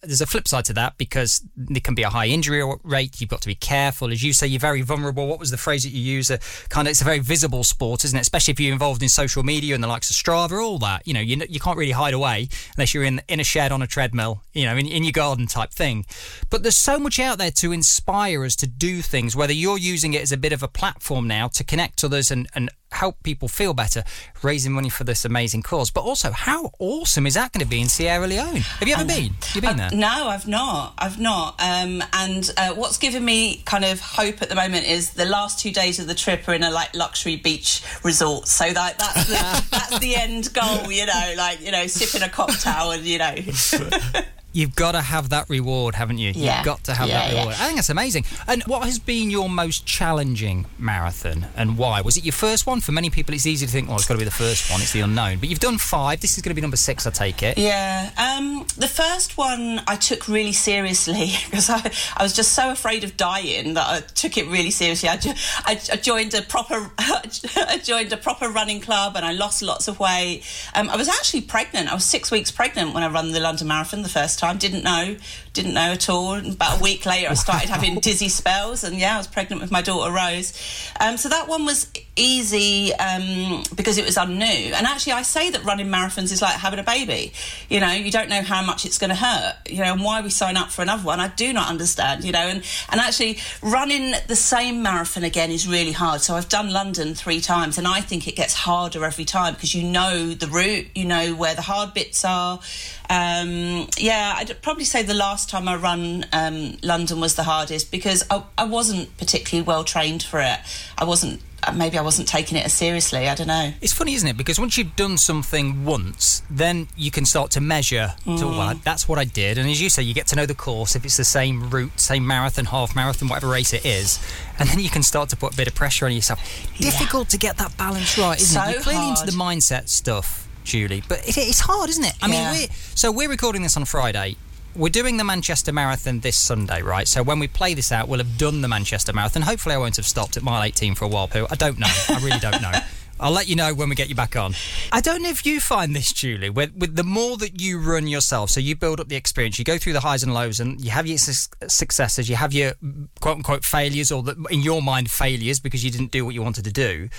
[0.02, 3.20] there's a flip side to that because there can be a high injury rate.
[3.20, 4.10] You've got to be careful.
[4.10, 5.28] As you say, you're very vulnerable.
[5.28, 6.30] What was the phrase that you use?
[6.68, 8.22] Kind of, it's a very visible sport, isn't it?
[8.22, 11.06] Especially if you're involved in social media and the likes of Strava, all that.
[11.06, 13.80] You know, you, you can't really hide away unless you're in in a shed on
[13.80, 16.04] a treadmill, you know, in, in your garden type thing.
[16.50, 20.14] But there's so much out there to inspire us to do things, whether you're using
[20.14, 23.48] it as a bit of a platform now to connect others and, and help people
[23.48, 24.04] feel better,
[24.42, 25.90] raising money for this amazing cause.
[25.90, 28.56] But also, how awesome is that going to be in Sierra Leone?
[28.56, 29.34] Have you ever been?
[29.54, 29.90] You been there?
[29.92, 30.94] No, I've not.
[30.98, 31.60] I've not.
[31.60, 35.58] Um, and uh, what's given me kind of hope at the moment is the last
[35.58, 38.48] two days of the trip are in a like luxury beach resort.
[38.48, 40.90] So that that's the, that's the end goal.
[40.90, 43.34] You know, like you know, sipping a cocktail and you know.
[44.52, 46.32] You've got to have that reward, haven't you?
[46.34, 46.58] Yeah.
[46.58, 47.54] You've got to have Yeah, that reward.
[47.58, 48.24] I think that's amazing.
[48.46, 52.00] And what has been your most challenging marathon and why?
[52.02, 52.80] Was it your first one?
[52.80, 54.80] For many people, it's easy to think, oh, it's got to be the first one.
[54.82, 55.38] It's the unknown.
[55.38, 56.20] But you've done five.
[56.20, 57.56] This is going to be number six, I take it.
[57.58, 62.70] Yeah, um, the first one I took really seriously because I, I was just so
[62.70, 65.08] afraid of dying that I took it really seriously.
[65.08, 65.32] I, jo-
[65.64, 69.88] I, I joined a proper I joined a proper running club and I lost lots
[69.88, 70.42] of weight.
[70.74, 71.90] Um, I was actually pregnant.
[71.90, 74.58] I was six weeks pregnant when I ran the London Marathon the first time.
[74.58, 75.16] Didn't know,
[75.52, 76.34] didn't know at all.
[76.34, 79.62] And about a week later, I started having dizzy spells, and yeah, I was pregnant
[79.62, 80.52] with my daughter Rose.
[81.00, 84.72] Um, so that one was easy um, because it was unnew.
[84.72, 87.32] And actually, I say that running marathons is like having a baby.
[87.68, 89.56] You know, you don't know how much it's going to hurt.
[89.68, 92.24] You know, and why we sign up for another one, I do not understand.
[92.24, 96.20] You know, and and actually running the same marathon again is really hard.
[96.20, 99.74] So I've done London three times, and I think it gets harder every time because
[99.74, 102.60] you know the route, you know where the hard bits are.
[103.08, 107.90] Um, yeah, I'd probably say the last time I run um, London was the hardest
[107.90, 110.58] because I, I wasn't particularly well trained for it.
[110.96, 111.40] I wasn't.
[111.74, 113.28] Maybe I wasn't taking it as seriously.
[113.28, 113.72] I don't know.
[113.80, 114.36] It's funny, isn't it?
[114.36, 118.14] Because once you've done something once, then you can start to measure.
[118.24, 118.58] To, Mm.
[118.58, 119.58] well, that's what I did.
[119.58, 120.96] And as you say, you get to know the course.
[120.96, 124.18] If it's the same route, same marathon, half marathon, whatever race it is,
[124.58, 126.40] and then you can start to put a bit of pressure on yourself.
[126.78, 128.72] Difficult to get that balance right, isn't it?
[128.72, 132.14] You're clearly into the mindset stuff, Julie, but it, it's hard, isn't it?
[132.22, 132.52] I Yeah.
[132.52, 134.36] mean, we're, so we're recording this on Friday.
[134.74, 137.06] We're doing the Manchester Marathon this Sunday, right?
[137.06, 139.42] So when we play this out, we'll have done the Manchester Marathon.
[139.42, 141.46] Hopefully, I won't have stopped at mile 18 for a while, Pooh.
[141.50, 141.92] I don't know.
[142.08, 142.72] I really don't know.
[143.20, 144.54] I'll let you know when we get you back on.
[144.90, 148.08] I don't know if you find this, Julie, with, with the more that you run
[148.08, 150.80] yourself, so you build up the experience, you go through the highs and lows, and
[150.80, 152.72] you have your su- successes, you have your
[153.20, 156.42] quote unquote failures, or the, in your mind, failures because you didn't do what you
[156.42, 157.10] wanted to do.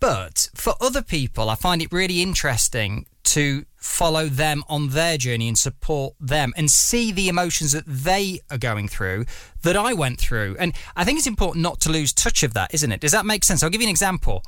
[0.00, 5.46] But for other people, I find it really interesting to follow them on their journey
[5.46, 9.26] and support them and see the emotions that they are going through
[9.62, 10.56] that I went through.
[10.58, 13.00] And I think it's important not to lose touch of that, isn't it?
[13.00, 13.62] Does that make sense?
[13.62, 14.42] I'll give you an example.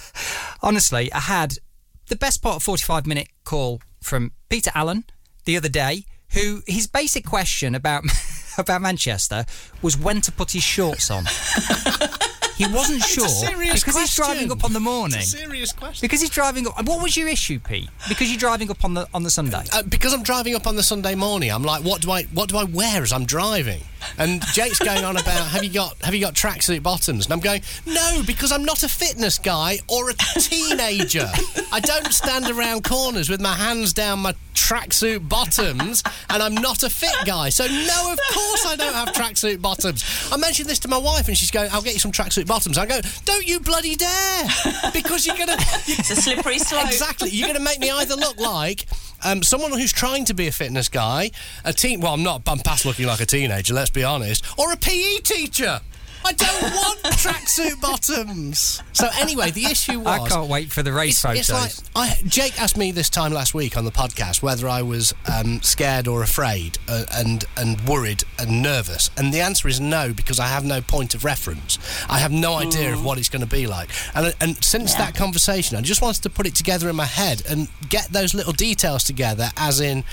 [0.62, 1.54] Honestly, I had
[2.08, 5.04] the best part of 45 minute call from Peter Allen
[5.46, 8.04] the other day, who his basic question about
[8.58, 9.46] about Manchester
[9.80, 11.24] was when to put his shorts on.
[12.56, 15.20] He wasn't sure It's a serious because he's driving up on the morning.
[15.20, 16.04] Serious question.
[16.04, 16.84] Because he's driving up.
[16.84, 17.88] What was your issue, Pete?
[18.08, 19.64] Because you're driving up on the on the Sunday.
[19.72, 22.48] Uh, because I'm driving up on the Sunday morning, I'm like, what do I what
[22.48, 23.80] do I wear as I'm driving?
[24.18, 27.26] And Jake's going on about have you got have you got tracksuit bottoms?
[27.26, 31.28] And I'm going no because I'm not a fitness guy or a teenager.
[31.72, 36.82] I don't stand around corners with my hands down my tracksuit bottoms, and I'm not
[36.82, 37.48] a fit guy.
[37.48, 40.04] So no, of course I don't have tracksuit bottoms.
[40.32, 42.78] I mentioned this to my wife, and she's going, "I'll get you some tracksuit bottoms."
[42.78, 44.44] I go, "Don't you bloody dare!"
[44.92, 45.56] Because you're gonna.
[45.86, 46.86] It's a slippery slope.
[46.86, 47.30] Exactly.
[47.30, 48.86] You're going to make me either look like
[49.22, 51.30] um, someone who's trying to be a fitness guy,
[51.64, 52.00] a teen.
[52.00, 52.42] Well, I'm not.
[52.46, 53.74] I'm past looking like a teenager.
[53.74, 54.44] Let's be honest.
[54.58, 55.80] Or a PE teacher.
[56.26, 58.82] I don't want tracksuit bottoms.
[58.92, 60.06] So anyway, the issue was.
[60.22, 61.78] I can't wait for the race it's, photos.
[61.80, 64.82] it's like I, Jake asked me this time last week on the podcast whether I
[64.82, 69.80] was um, scared or afraid uh, and and worried and nervous, and the answer is
[69.80, 71.78] no because I have no point of reference.
[72.08, 75.06] I have no idea of what it's going to be like, and and since Yeah.
[75.06, 78.32] that conversation, I just wanted to put it together in my head and get those
[78.34, 80.04] little details together, as in.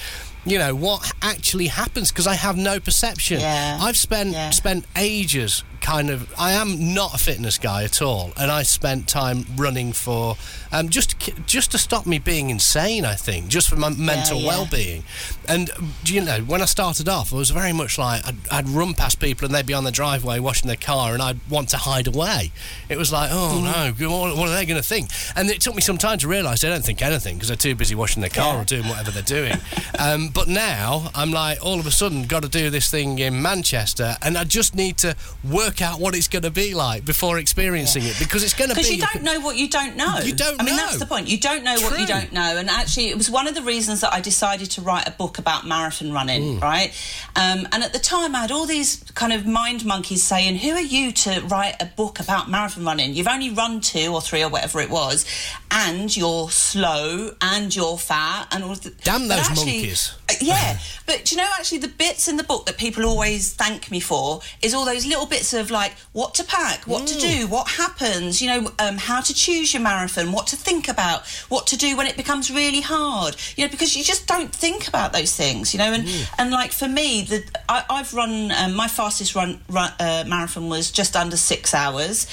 [0.44, 3.42] You know what actually happens because I have no perception.
[3.42, 3.78] Yeah.
[3.80, 4.50] I've spent Yeah.
[4.50, 9.08] spent ages kind of I am not a fitness guy at all and I spent
[9.08, 10.38] time running for
[10.72, 14.40] um, just to, just to stop me being insane I think just for my mental
[14.40, 14.48] yeah.
[14.48, 15.04] well-being
[15.50, 15.70] and
[16.06, 19.20] you know when I started off I was very much like I'd, I'd run past
[19.20, 22.08] people and they'd be on the driveway washing their car and I'd want to hide
[22.08, 22.52] away
[22.88, 24.00] it was like oh Mm.
[24.00, 26.28] no what, what are they going to think and it took me some time to
[26.28, 28.62] realise they don't think anything because they're too busy washing their car Yeah.
[28.62, 29.58] or doing whatever they're doing
[30.00, 33.42] um, but now I'm like all of a sudden got to do this thing in
[33.42, 37.38] Manchester and I just need to work out what it's going to be like before
[37.38, 40.18] experiencing it because it's going to be Because you don't know what you don't know.
[40.24, 41.28] You don't I mean, that's the point.
[41.28, 42.58] You don't know what you don't know.
[42.58, 45.38] And actually, it was one of the reasons that I decided to write a book
[45.38, 46.62] about marathon running, Mm.
[46.62, 46.92] right?
[47.36, 50.72] Um, and at the time, I had all these kind of mind monkeys saying, Who
[50.72, 53.14] are you to write a book about marathon running?
[53.14, 55.26] You've only run two or three or whatever it was,
[55.70, 58.90] and you're slow and you're fat and all the.
[59.04, 60.14] Damn those actually- monkeys.
[60.42, 63.90] Yeah, but do you know actually the bits in the book that people always thank
[63.92, 67.48] me for is all those little bits of like what to pack, what to do,
[67.48, 71.68] what happens, you know, um, how to choose your marathon, what to think about, what
[71.68, 75.14] to do when it becomes really hard, you know, because you just don't think about
[75.14, 76.06] those things, you know, and
[76.38, 80.70] and like for me, the I, I've run um, my fastest run, run uh, marathon
[80.70, 82.28] was just under six hours,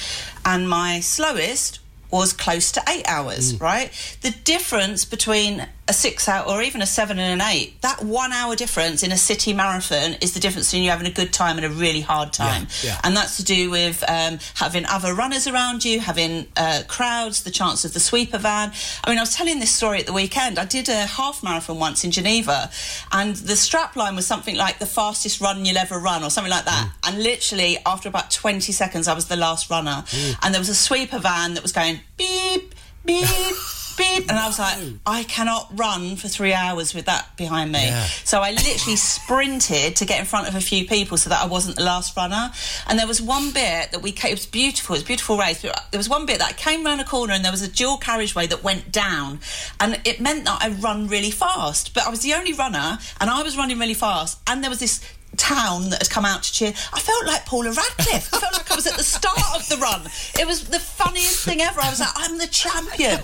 [0.45, 1.79] and my slowest
[2.11, 3.91] was close to eight hours, right?
[4.21, 8.31] The difference between a six hour or even a seven and an eight, that one
[8.31, 11.57] hour difference in a city marathon is the difference between you having a good time
[11.57, 12.67] and a really hard time.
[12.83, 12.99] yeah.
[13.03, 17.49] And that's to do with um, having other runners around you, having uh, crowds, the
[17.51, 18.71] chance of the sweeper van.
[19.03, 20.59] I mean, I was telling this story at the weekend.
[20.59, 22.69] I did a half marathon once in Geneva,
[23.11, 26.51] and the strap line was something like the fastest run you'll ever run, or something
[26.51, 26.91] like that.
[27.07, 30.03] And literally, after about 20 seconds, I was the last runner.
[30.43, 32.75] And there was a sweeper van that was going beep,
[33.05, 33.25] beep.
[33.99, 37.85] Beep, and I was like, I cannot run for three hours with that behind me.
[37.85, 38.05] Yeah.
[38.23, 41.47] So I literally sprinted to get in front of a few people so that I
[41.47, 42.51] wasn't the last runner.
[42.87, 45.37] And there was one bit that we came, it was beautiful, it was a beautiful
[45.37, 45.61] race.
[45.61, 47.67] But there was one bit that I came round a corner and there was a
[47.67, 49.41] dual carriageway that went down.
[49.79, 51.93] And it meant that I run really fast.
[51.93, 54.39] But I was the only runner and I was running really fast.
[54.47, 55.03] And there was this
[55.37, 56.73] town that had come out to cheer.
[56.93, 58.33] I felt like Paula Radcliffe.
[58.33, 60.01] I felt like I was at the start of the run.
[60.39, 61.79] It was the funniest thing ever.
[61.81, 63.19] I was like, I'm the champion.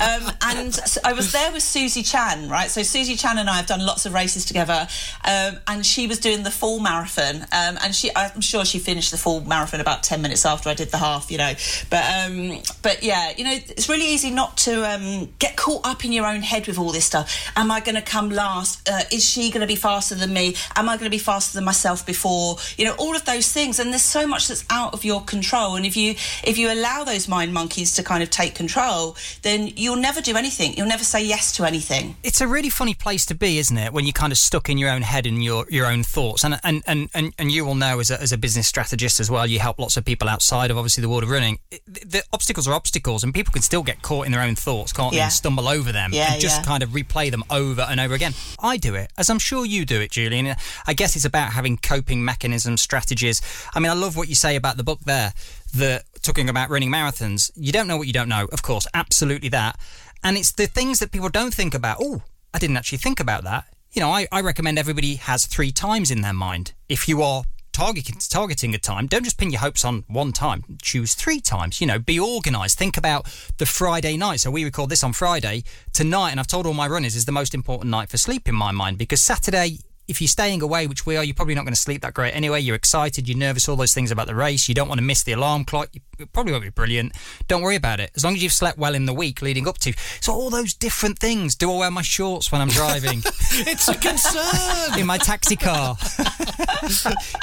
[0.00, 2.70] Um, and so I was there with Susie Chan, right?
[2.70, 4.86] So Susie Chan and I have done lots of races together.
[5.24, 7.42] Um, and she was doing the full marathon.
[7.42, 10.74] Um, and she, I'm sure she finished the full marathon about 10 minutes after I
[10.74, 11.52] did the half, you know.
[11.90, 16.04] But, um, but yeah, you know, it's really easy not to um, get caught up
[16.04, 17.50] in your own head with all this stuff.
[17.56, 18.88] Am I going to come last?
[18.88, 20.56] Uh, is she going to be faster than me?
[20.76, 22.56] Am I going to be faster than myself before?
[22.76, 23.78] You know, all of those things.
[23.78, 25.76] And there's so much that's out of your control.
[25.76, 29.68] And if you if you allow those mind monkeys to kind of take control, then
[29.76, 30.74] you'll never do anything.
[30.76, 32.16] You'll never say yes to anything.
[32.22, 33.92] it's a really funny place to be, isn't it?
[33.92, 36.44] When you're kind of stuck in your own head and your your own thoughts.
[36.44, 39.30] And and and and, and you will know as a, as a business strategist as
[39.30, 39.46] well.
[39.46, 41.58] You help lots of people outside of obviously the world of running.
[41.86, 45.12] The, obstacles are obstacles, and people can still get caught in their own thoughts, can't
[45.12, 45.18] they?
[45.18, 45.24] Yeah.
[45.24, 46.64] And stumble over them Yeah, and just yeah.
[46.64, 48.32] kind of replay them over and over again.
[48.60, 50.54] I do it, as I'm sure you do it, Julian.
[50.86, 53.42] I guess it's about having coping mechanisms, strategies.
[53.74, 55.32] I mean, I love what you say about the book there.
[55.74, 58.46] That talking about running marathons, you don't know what you don't know.
[58.52, 59.76] Of course, absolutely that.
[60.22, 61.96] And it's the things that people don't think about.
[62.00, 62.22] Oh,
[62.54, 63.64] I didn't actually think about that.
[63.90, 66.72] You know, I, I recommend everybody has three times in their mind.
[66.88, 67.42] If you are
[67.72, 70.62] targeting targeting a time, don't just pin your hopes on one time.
[70.80, 71.80] Choose three times.
[71.80, 72.78] You know, be organised.
[72.78, 73.24] Think about
[73.58, 74.38] the Friday night.
[74.38, 77.32] So we record this on Friday tonight, and I've told all my runners is the
[77.32, 81.06] most important night for sleep in my mind because Saturday if you're staying away, which
[81.06, 82.60] we are, you're probably not going to sleep that great anyway.
[82.60, 84.68] You're excited, you're nervous, all those things about the race.
[84.68, 85.88] You don't want to miss the alarm clock.
[86.18, 87.12] It probably won't be brilliant.
[87.48, 88.10] Don't worry about it.
[88.14, 89.92] As long as you've slept well in the week leading up to.
[90.20, 91.54] So all those different things.
[91.54, 93.18] Do I wear my shorts when I'm driving?
[93.24, 95.96] it's a concern in my taxi car.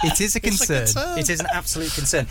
[0.03, 0.77] it is a concern.
[0.77, 1.19] a concern.
[1.19, 2.27] It is an absolute concern.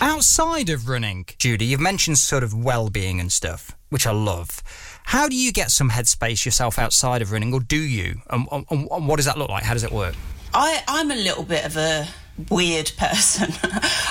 [0.00, 4.62] Outside of running, Judy, you've mentioned sort of well-being and stuff, which I love.
[5.04, 8.22] How do you get some headspace yourself outside of running, or do you?
[8.30, 9.62] And, and, and what does that look like?
[9.62, 10.14] How does it work?
[10.52, 12.08] I, I'm a little bit of a
[12.50, 13.52] weird person.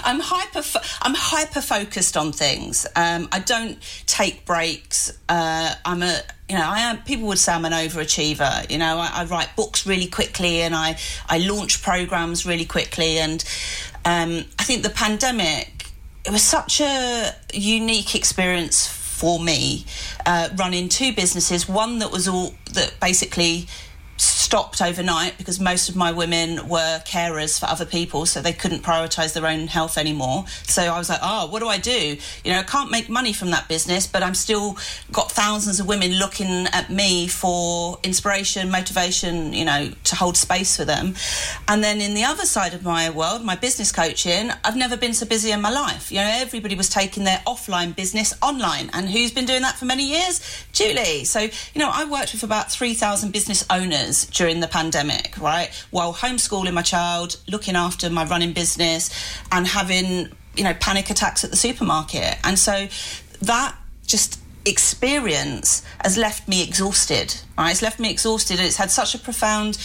[0.04, 0.62] I'm hyper
[1.02, 2.86] I'm hyper focused on things.
[2.96, 5.12] Um, I don't take breaks.
[5.28, 7.00] Uh, I'm a you know I am.
[7.04, 8.70] People would say I'm an overachiever.
[8.70, 13.18] You know I, I write books really quickly and I I launch programs really quickly
[13.20, 13.44] and
[14.06, 15.88] um, I think the pandemic
[16.26, 18.88] it was such a unique experience
[19.24, 19.86] for me
[20.26, 21.66] uh, running two businesses.
[21.66, 23.68] One that was all that basically
[24.54, 28.84] stopped overnight because most of my women were carers for other people, so they couldn't
[28.84, 30.46] prioritize their own health anymore.
[30.62, 32.18] So I was like, oh, what do I do?
[32.44, 34.78] You know, I can't make money from that business, but I'm still
[35.12, 40.78] got thousands of women looking at me for inspiration, motivation, you know, to hold space
[40.78, 41.16] for them.
[41.68, 45.16] And then in the other side of my world, my business coaching, I've never been
[45.16, 46.12] so busy in my life.
[46.12, 48.92] You know, everybody was taking their offline business online.
[48.94, 50.64] And who's been doing that for many years?
[50.74, 51.24] Julie.
[51.24, 55.70] So, you know, I worked with about 3,000 business owners during the pandemic, right?
[55.90, 59.10] While homeschooling my child, looking after my running business,
[59.54, 62.36] and having, you know, panic attacks at the supermarket.
[62.44, 62.90] And so
[63.44, 63.74] that
[64.06, 67.36] just experience has left me exhausted.
[67.58, 67.72] Right?
[67.72, 69.78] It's left me exhausted, and it's had such a profound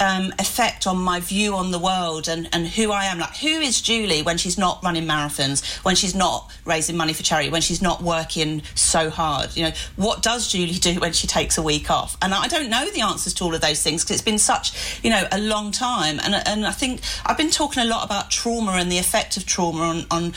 [0.00, 3.18] um, effect on my view on the world and, and who I am.
[3.18, 7.22] Like, who is Julie when she's not running marathons, when she's not raising money for
[7.22, 9.56] charity, when she's not working so hard?
[9.56, 12.16] You know, what does Julie do when she takes a week off?
[12.20, 14.98] And I don't know the answers to all of those things because it's been such,
[15.04, 16.18] you know, a long time.
[16.24, 19.46] And and I think I've been talking a lot about trauma and the effect of
[19.46, 20.32] trauma on on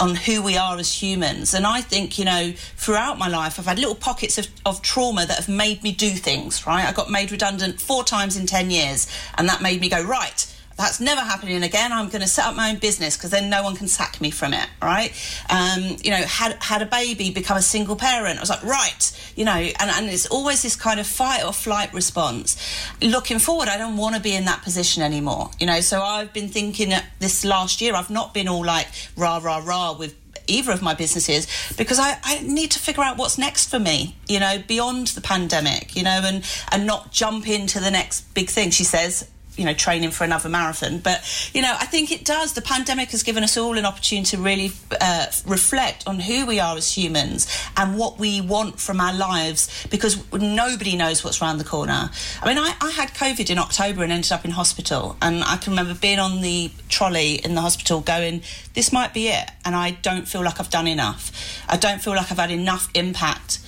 [0.00, 1.54] on who we are as humans.
[1.54, 5.26] And I think, you know, throughout my life, I've had little pockets of, of trauma
[5.26, 6.86] that have made me do things, right?
[6.86, 10.46] I got made redundant four times in 10 years, and that made me go, right,
[10.78, 11.92] that's never happening again.
[11.92, 14.30] I'm going to set up my own business because then no one can sack me
[14.30, 15.12] from it, right?
[15.50, 18.38] Um, you know, had had a baby, become a single parent.
[18.38, 21.52] I was like, right, you know, and, and it's always this kind of fight or
[21.52, 22.56] flight response.
[23.02, 25.80] Looking forward, I don't want to be in that position anymore, you know.
[25.80, 29.62] So I've been thinking that this last year, I've not been all like rah rah
[29.64, 30.14] rah with
[30.46, 34.16] either of my businesses because I, I need to figure out what's next for me,
[34.28, 38.48] you know, beyond the pandemic, you know, and, and not jump into the next big
[38.48, 38.70] thing.
[38.70, 40.98] She says, you know training for another marathon.
[40.98, 41.20] But
[41.54, 42.54] you know i think it does.
[42.54, 46.60] The pandemic has given us all an opportunity to really uh, reflect on who we
[46.60, 47.46] are as humans
[47.76, 52.10] and what we want from our lives because nobody knows what's around the corner.
[52.42, 55.16] I mean I, I had covid in october and ended up in hospital.
[55.20, 58.42] And i can remember being on the trolley in the hospital going
[58.74, 59.50] this might be it.
[59.64, 61.32] And i don't feel like i've done enough.
[61.68, 63.58] I don't feel like i've had enough impact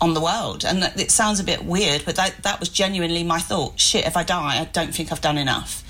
[0.00, 0.64] on the world.
[0.64, 3.78] And it sounds a bit weird, but that, that was genuinely my thought.
[3.78, 5.84] Shit, if I die, I don't think I've done enough.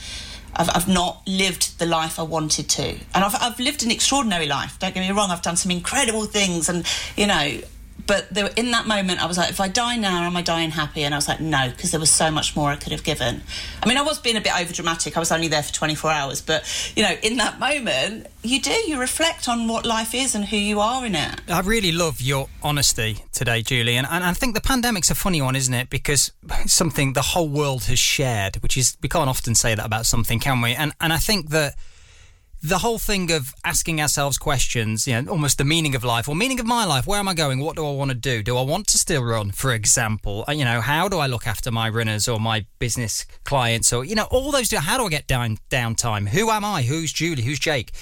[0.54, 2.88] I've, I've not lived the life I wanted to.
[3.14, 4.78] And I've, I've lived an extraordinary life.
[4.78, 6.68] Don't get me wrong, I've done some incredible things.
[6.68, 6.84] And,
[7.16, 7.60] you know,
[8.08, 10.70] but there, in that moment, I was like, if I die now, am I dying
[10.70, 11.04] happy?
[11.04, 13.42] And I was like, no, because there was so much more I could have given.
[13.82, 15.14] I mean, I was being a bit over dramatic.
[15.14, 16.40] I was only there for 24 hours.
[16.40, 16.64] But,
[16.96, 20.56] you know, in that moment, you do, you reflect on what life is and who
[20.56, 21.38] you are in it.
[21.48, 23.96] I really love your honesty today, Julie.
[23.96, 25.90] And, and I think the pandemic's a funny one, isn't it?
[25.90, 26.32] Because
[26.66, 30.40] something the whole world has shared, which is, we can't often say that about something,
[30.40, 30.72] can we?
[30.72, 31.74] And, and I think that
[32.62, 36.34] the whole thing of asking ourselves questions, you know, almost the meaning of life or
[36.34, 37.06] meaning of my life.
[37.06, 37.60] Where am I going?
[37.60, 38.42] What do I want to do?
[38.42, 40.44] Do I want to still run, for example?
[40.48, 44.04] Uh, you know, how do I look after my runners or my business clients or,
[44.04, 46.28] you know, all those, how do I get down downtime?
[46.28, 46.82] Who am I?
[46.82, 47.42] Who's Julie?
[47.42, 47.92] Who's Jake?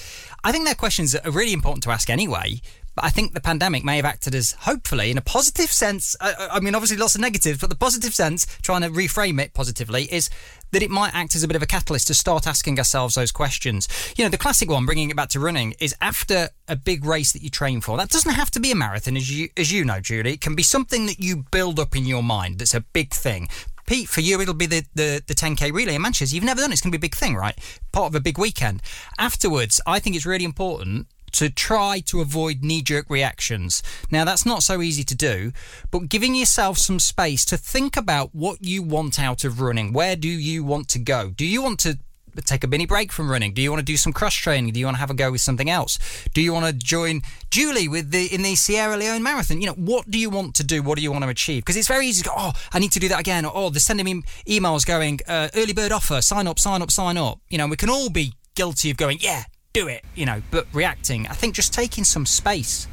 [0.43, 2.61] I think they're questions that are really important to ask anyway
[2.97, 6.15] but I think the pandemic may have acted as, hopefully, in a positive sense.
[6.19, 9.53] I, I mean, obviously, lots of negatives, but the positive sense, trying to reframe it
[9.53, 10.31] positively, is
[10.71, 13.31] that it might act as a bit of a catalyst to start asking ourselves those
[13.31, 13.87] questions.
[14.17, 17.33] You know, the classic one, bringing it back to running, is after a big race
[17.33, 17.97] that you train for.
[17.97, 20.33] That doesn't have to be a marathon, as you as you know, Julie.
[20.33, 22.57] It can be something that you build up in your mind.
[22.57, 23.47] That's a big thing.
[23.85, 26.35] Pete, for you, it'll be the, the, the 10k relay in Manchester.
[26.35, 26.73] You've never done it.
[26.73, 27.57] It's going to be a big thing, right?
[27.93, 28.81] Part of a big weekend.
[29.19, 33.83] Afterwards, I think it's really important to try to avoid knee jerk reactions.
[34.09, 35.51] Now, that's not so easy to do,
[35.91, 39.93] but giving yourself some space to think about what you want out of running.
[39.93, 41.29] Where do you want to go?
[41.29, 41.99] Do you want to
[42.45, 43.53] take a mini break from running?
[43.53, 44.73] Do you want to do some cross training?
[44.73, 45.99] Do you want to have a go with something else?
[46.33, 47.21] Do you want to join
[47.51, 49.61] Julie with the in the Sierra Leone Marathon?
[49.61, 50.81] You know, what do you want to do?
[50.81, 51.63] What do you want to achieve?
[51.63, 53.45] Because it's very easy to go, oh, I need to do that again.
[53.45, 56.91] Or, oh, they're sending me emails going, uh, early bird offer, sign up, sign up,
[56.91, 57.39] sign up.
[57.49, 59.43] You know, we can all be guilty of going, yeah,
[59.77, 61.27] do it, you know, but reacting.
[61.27, 62.87] I think just taking some space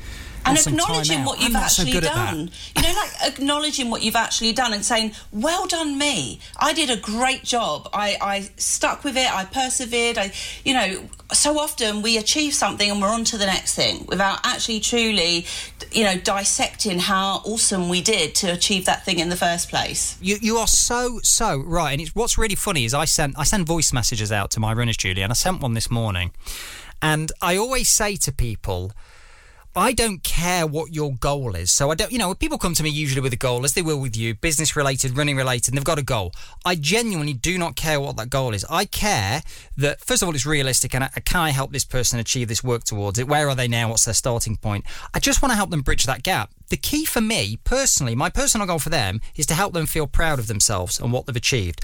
[0.45, 2.03] and acknowledging what you've so actually that.
[2.03, 2.51] done.
[2.77, 6.41] You know, like acknowledging what you've actually done and saying, "Well done, me.
[6.59, 7.89] I did a great job.
[7.93, 9.33] I, I stuck with it.
[9.33, 10.19] I persevered.
[10.19, 10.33] I,
[10.65, 14.41] you know." So often we achieve something and we're on to the next thing without
[14.45, 15.47] actually truly,
[15.91, 20.17] you know, dissecting how awesome we did to achieve that thing in the first place.
[20.21, 23.45] You you are so so right, and it's what's really funny is I sent I
[23.45, 26.33] send voice messages out to my runners, Julie, and I sent one this morning,
[27.01, 28.93] and I always say to people.
[29.77, 31.73] I don't care what your goal is.
[31.73, 33.83] So I don't, you know, people come to me usually with a goal, as they
[33.83, 36.33] will with you, business related, running related, and they've got a goal.
[36.65, 38.65] I genuinely do not care what that goal is.
[38.71, 39.43] I care
[39.77, 42.63] that, first of all, it's realistic and I, can I help this person achieve this
[42.63, 43.27] work towards it?
[43.27, 43.89] Where are they now?
[43.89, 44.85] What's their starting point?
[45.13, 46.51] I just want to help them bridge that gap.
[46.69, 50.07] The key for me, personally, my personal goal for them is to help them feel
[50.07, 51.81] proud of themselves and what they've achieved.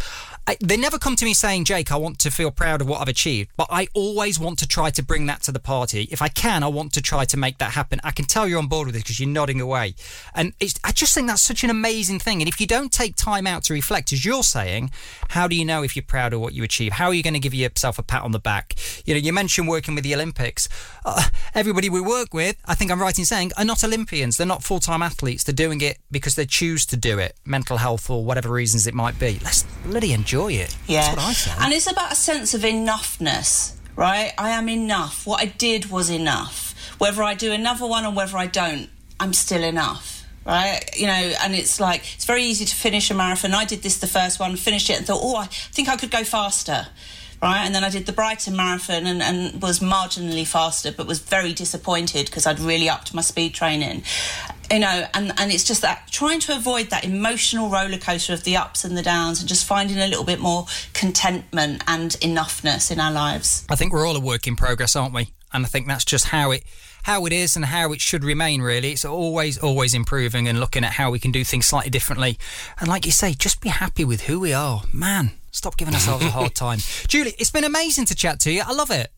[0.47, 3.01] I, they never come to me saying, Jake, I want to feel proud of what
[3.01, 6.09] I've achieved, but I always want to try to bring that to the party.
[6.11, 8.01] If I can, I want to try to make that happen.
[8.03, 9.95] I can tell you're on board with this because you're nodding away.
[10.35, 12.41] And I just think that's such an amazing thing.
[12.41, 14.91] And if you don't take time out to reflect, as you're saying,
[15.29, 16.93] how do you know if you're proud of what you achieve?
[16.93, 18.75] How are you going to give yourself a pat on the back?
[19.05, 20.69] You know, you mentioned working with the Olympics.
[21.05, 21.23] Uh,
[21.55, 24.37] everybody we work with, I think I'm right in saying, are not Olympians.
[24.37, 25.43] They're not full time athletes.
[25.43, 28.95] They're doing it because they choose to do it, mental health or whatever reasons it
[28.95, 29.41] might be.
[29.43, 30.77] Let's bloody enjoy it.
[30.87, 31.13] Yeah.
[31.13, 31.65] That's what I say.
[31.65, 34.33] And it's about a sense of enoughness, right?
[34.39, 35.27] I am enough.
[35.27, 36.73] What I did was enough.
[36.99, 40.19] Whether I do another one or whether I don't, I'm still enough.
[40.47, 43.53] Right, you know, and it's like it's very easy to finish a marathon.
[43.53, 46.11] I did this the first one, finished it, and thought, oh, I think I could
[46.11, 46.87] go faster
[47.43, 47.65] right?
[47.65, 51.53] And then I did the Brighton Marathon and, and was marginally faster, but was very
[51.53, 54.03] disappointed because I'd really upped my speed training.
[54.71, 58.45] You know, and, and it's just that trying to avoid that emotional roller coaster of
[58.45, 62.91] the ups and the downs and just finding a little bit more contentment and enoughness
[62.91, 63.67] in our lives.
[63.69, 65.29] I think we're all a work in progress, aren't we?
[65.53, 66.65] And I think that's just how it
[67.03, 70.85] how it is and how it should remain really it's always always improving and looking
[70.85, 72.39] at how we can do things slightly differently
[72.79, 76.25] and like you say just be happy with who we are man Stop giving ourselves
[76.25, 76.79] a hard time.
[77.09, 78.63] Julie, it's been amazing to chat to you.
[78.65, 79.11] I love it.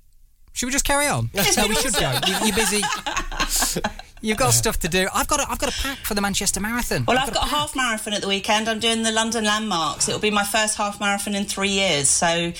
[0.53, 1.31] Should we just carry on?
[1.57, 2.19] no, we should go.
[2.27, 2.83] You, you're busy.
[4.23, 5.09] You've got stuff to do.
[5.13, 7.05] I've got a, I've got a pack for the Manchester Marathon.
[7.07, 8.69] Well, I've, I've got, got a half marathon at the weekend.
[8.69, 10.09] I'm doing the London landmarks.
[10.09, 12.09] It'll be my first half marathon in three years.
[12.09, 12.53] So,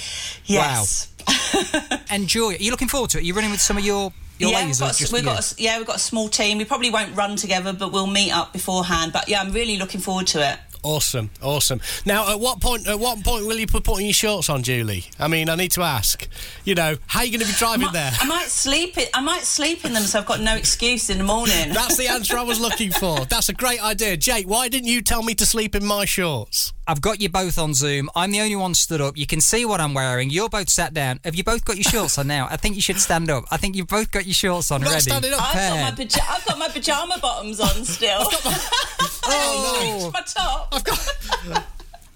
[0.45, 1.09] yes.
[1.29, 1.99] Wow.
[2.11, 2.55] Enjoy.
[2.55, 3.21] Are you looking forward to it?
[3.21, 4.67] Are you running with some of your your yeah?
[4.67, 6.59] We've got, a, we've got a, yeah, we've got a small team.
[6.59, 9.13] We probably won't run together, but we'll meet up beforehand.
[9.13, 10.59] But yeah, I'm really looking forward to it.
[10.85, 11.81] Awesome, awesome.
[12.05, 12.89] Now, at what point?
[12.89, 15.05] At what point will you put putting your shorts on, Julie?
[15.19, 16.27] I mean, I need to ask.
[16.65, 18.13] You know, how are you going to be driving I might, there?
[18.21, 19.09] I might sleep it.
[19.15, 21.69] I might sleep in them, so I've got no excuse in the morning.
[21.73, 23.25] That's the answer I was looking for.
[23.27, 24.49] That's a great idea, Jake.
[24.49, 26.73] Why didn't you tell me to sleep in my shorts?
[26.85, 28.11] I've got you both on Zoom.
[28.17, 29.17] I'm the only one stood up.
[29.17, 30.31] You can see what I'm wearing.
[30.31, 31.21] You're both sat down.
[31.25, 32.49] Have you both got your shorts on now?
[32.51, 33.45] I think you should stand up.
[33.53, 35.03] I think you've both got your shorts on Not ready.
[35.03, 35.41] standing up.
[35.41, 38.25] I've got, my paja- I've got my pajama bottoms on still.
[39.25, 40.69] oh, my top.
[40.73, 41.67] I've got.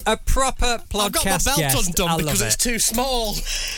[0.07, 1.89] A proper podcast I've got my belt guest.
[1.89, 3.35] undone because love it's too small.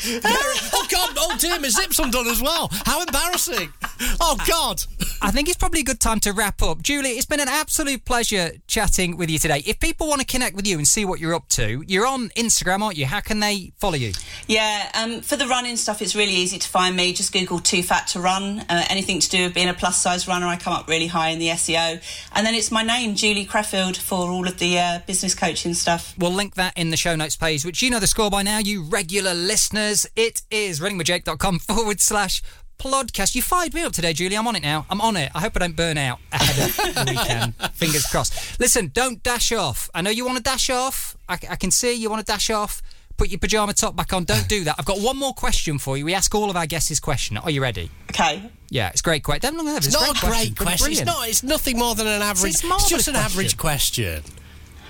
[0.06, 1.10] oh God!
[1.16, 2.68] Oh dear, my zip's undone as well.
[2.84, 3.72] How embarrassing!
[4.20, 4.82] Oh God!
[5.22, 6.82] I think it's probably a good time to wrap up.
[6.82, 9.62] Julie, it's been an absolute pleasure chatting with you today.
[9.66, 12.28] If people want to connect with you and see what you're up to, you're on
[12.30, 13.06] Instagram, aren't you?
[13.06, 14.12] How can they follow you?
[14.46, 17.12] Yeah, um, for the running stuff, it's really easy to find me.
[17.12, 18.60] Just Google Too Fat to Run.
[18.68, 21.30] Uh, anything to do with being a plus size runner, I come up really high
[21.30, 22.00] in the SEO.
[22.32, 26.14] And then it's my name, Julie Creffield, for all of the uh, business coaching stuff.
[26.18, 28.58] We'll link that in the show notes page, which you know the score by now,
[28.58, 30.04] you regular listeners.
[30.16, 32.42] It is runningwithjake.com forward slash
[32.76, 33.36] podcast.
[33.36, 34.36] You fired me up today, Julie.
[34.36, 34.84] I'm on it now.
[34.90, 35.30] I'm on it.
[35.32, 37.54] I hope I don't burn out ahead of the weekend.
[37.74, 38.58] Fingers crossed.
[38.58, 39.88] Listen, don't dash off.
[39.94, 41.16] I know you want to dash off.
[41.28, 42.82] I, I can see you want to dash off.
[43.16, 44.24] Put your pajama top back on.
[44.24, 44.76] Don't do that.
[44.78, 46.04] I've got one more question for you.
[46.04, 47.36] We ask all of our guests this question.
[47.36, 47.90] Are you ready?
[48.10, 48.42] Okay.
[48.70, 49.54] Yeah, it's a great question.
[49.58, 50.92] It's, It's not a great question.
[50.92, 51.28] It's not.
[51.28, 52.54] It's nothing more than an average.
[52.54, 54.22] It's It's, just an average question.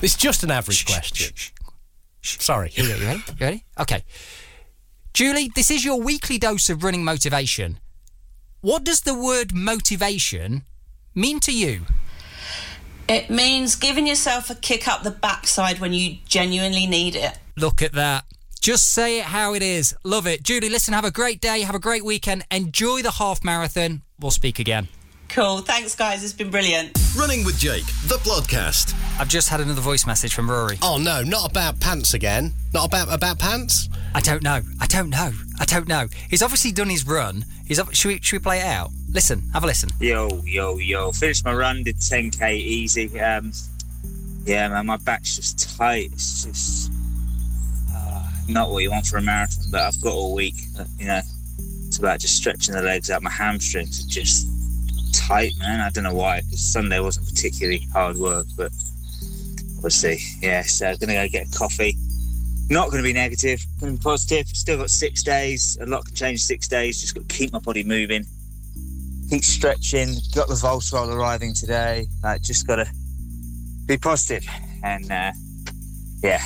[0.01, 1.35] It's just an average question.
[2.23, 2.69] Sorry.
[2.71, 2.97] Here we go.
[2.97, 3.23] You ready?
[3.27, 3.65] You ready?
[3.81, 4.05] Okay.
[5.13, 7.79] Julie, this is your weekly dose of running motivation.
[8.61, 10.63] What does the word motivation
[11.15, 11.83] mean to you?
[13.09, 17.39] It means giving yourself a kick up the backside when you genuinely need it.
[17.57, 18.25] Look at that.
[18.61, 19.97] Just say it how it is.
[20.05, 20.43] Love it.
[20.43, 21.63] Julie, listen, have a great day.
[21.63, 22.45] Have a great weekend.
[22.51, 24.03] Enjoy the half marathon.
[24.21, 24.89] We'll speak again.
[25.29, 25.59] Cool.
[25.59, 26.25] Thanks, guys.
[26.25, 26.99] It's been brilliant.
[27.17, 28.95] Running with Jake, the podcast.
[29.21, 30.79] I've just had another voice message from Rory.
[30.83, 32.53] Oh no, not about pants again.
[32.73, 33.89] Not about about pants.
[34.15, 34.63] I don't know.
[34.81, 35.31] I don't know.
[35.61, 36.09] I don't know.
[36.31, 37.45] He's obviously done his run.
[37.67, 38.91] He's ob- should we should we play it out?
[39.13, 39.91] Listen, have a listen.
[40.01, 41.13] Yo, yo, yo.
[41.13, 43.21] Finished my run, did 10k easy.
[43.21, 43.53] Um,
[44.45, 46.11] yeah, man, my back's just tight.
[46.13, 46.91] It's just
[47.95, 50.55] uh, not what you want for a marathon, but I've got all week.
[50.79, 51.21] Uh, You know,
[51.87, 53.23] it's about just stretching the legs out.
[53.23, 54.47] My hamstrings are just
[55.13, 55.81] tight, man.
[55.81, 58.73] I don't know why, because Sunday wasn't particularly hard work, but
[59.83, 60.19] we'll see.
[60.41, 61.97] Yeah, so I'm gonna go get a coffee.
[62.71, 64.47] Not to be negative, to be positive.
[64.49, 65.79] Still got six days.
[65.81, 67.01] A lot can change six days.
[67.01, 68.27] Just got to keep my body moving
[69.29, 70.15] keep stretching.
[70.35, 72.07] Got the Voltarol arriving today.
[72.23, 72.87] Like, just got to
[73.87, 74.47] be positive
[74.83, 75.33] and uh,
[76.23, 76.41] yeah,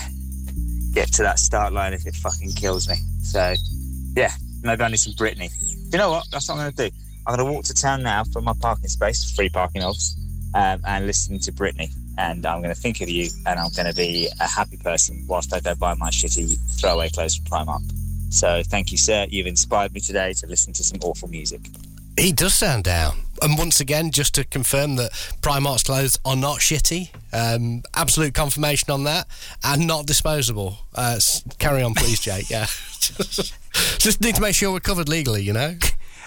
[0.92, 2.96] get to that start line if it fucking kills me.
[3.22, 3.54] So
[4.14, 4.30] yeah,
[4.62, 5.50] maybe I need some Britney.
[5.92, 6.26] You know what?
[6.30, 6.96] That's what I'm to do.
[7.26, 10.16] I'm going to walk to town now from my parking space, free parking obs,
[10.54, 11.90] um, and listen to Britney.
[12.18, 15.24] And I'm going to think of you, and I'm going to be a happy person
[15.28, 17.82] whilst I go buy my shitty throwaway clothes from Primark.
[18.30, 19.26] So thank you, sir.
[19.28, 21.60] You've inspired me today to listen to some awful music.
[22.18, 23.18] He does sound down.
[23.40, 25.12] And once again, just to confirm that
[25.42, 27.10] Primark's clothes are not shitty.
[27.32, 29.26] Um, absolute confirmation on that,
[29.64, 30.78] and not disposable.
[30.94, 31.18] Uh,
[31.58, 32.50] carry on, please, Jake.
[32.50, 32.66] Yeah.
[33.00, 35.42] just need to make sure we're covered legally.
[35.42, 35.76] You know.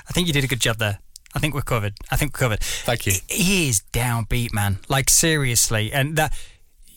[0.08, 1.00] I think you did a good job there.
[1.36, 1.96] I think we're covered.
[2.10, 2.62] I think we're covered.
[2.62, 3.14] Thank you.
[3.28, 4.80] He is downbeat, man.
[4.88, 6.34] Like seriously, and that,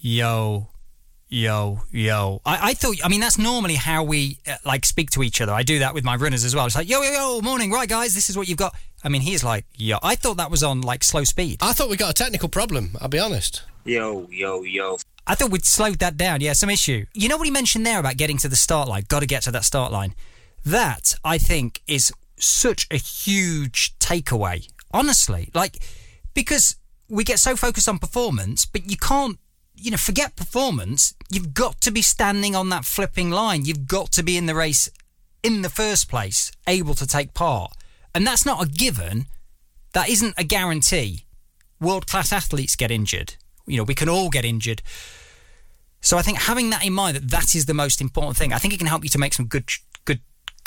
[0.01, 0.69] yo,
[1.29, 2.41] yo, yo.
[2.47, 2.97] I, I thought.
[3.05, 5.53] I mean, that's normally how we uh, like speak to each other.
[5.53, 6.67] I do that with my runners as well.
[6.67, 8.15] It's like, yo, yo, yo, morning, right, guys.
[8.15, 8.77] This is what you've got.
[9.03, 9.99] I mean, he's like, yo.
[10.03, 11.59] I thought that was on like slow speed.
[11.61, 12.97] I thought we got a technical problem.
[13.01, 13.65] I'll be honest.
[13.85, 14.99] Yo, yo, yo.
[15.27, 16.41] I thought we'd slowed that down.
[16.41, 17.07] Yeah, some issue.
[17.13, 19.05] You know what he mentioned there about getting to the start line?
[19.09, 20.15] Got to get to that start line.
[20.65, 24.69] That, I think, is such a huge takeaway.
[24.93, 25.79] Honestly, like,
[26.35, 26.77] because
[27.09, 29.39] we get so focused on performance, but you can't,
[29.75, 31.15] you know, forget performance.
[31.31, 33.65] You've got to be standing on that flipping line.
[33.65, 34.91] You've got to be in the race
[35.43, 37.73] in the first place, able to take part.
[38.15, 39.27] And that's not a given.
[39.93, 41.25] That isn't a guarantee.
[41.81, 43.35] World class athletes get injured.
[43.67, 44.83] You know, we can all get injured.
[46.01, 48.53] So I think having that in mind that that is the most important thing.
[48.53, 49.69] I think it can help you to make some good,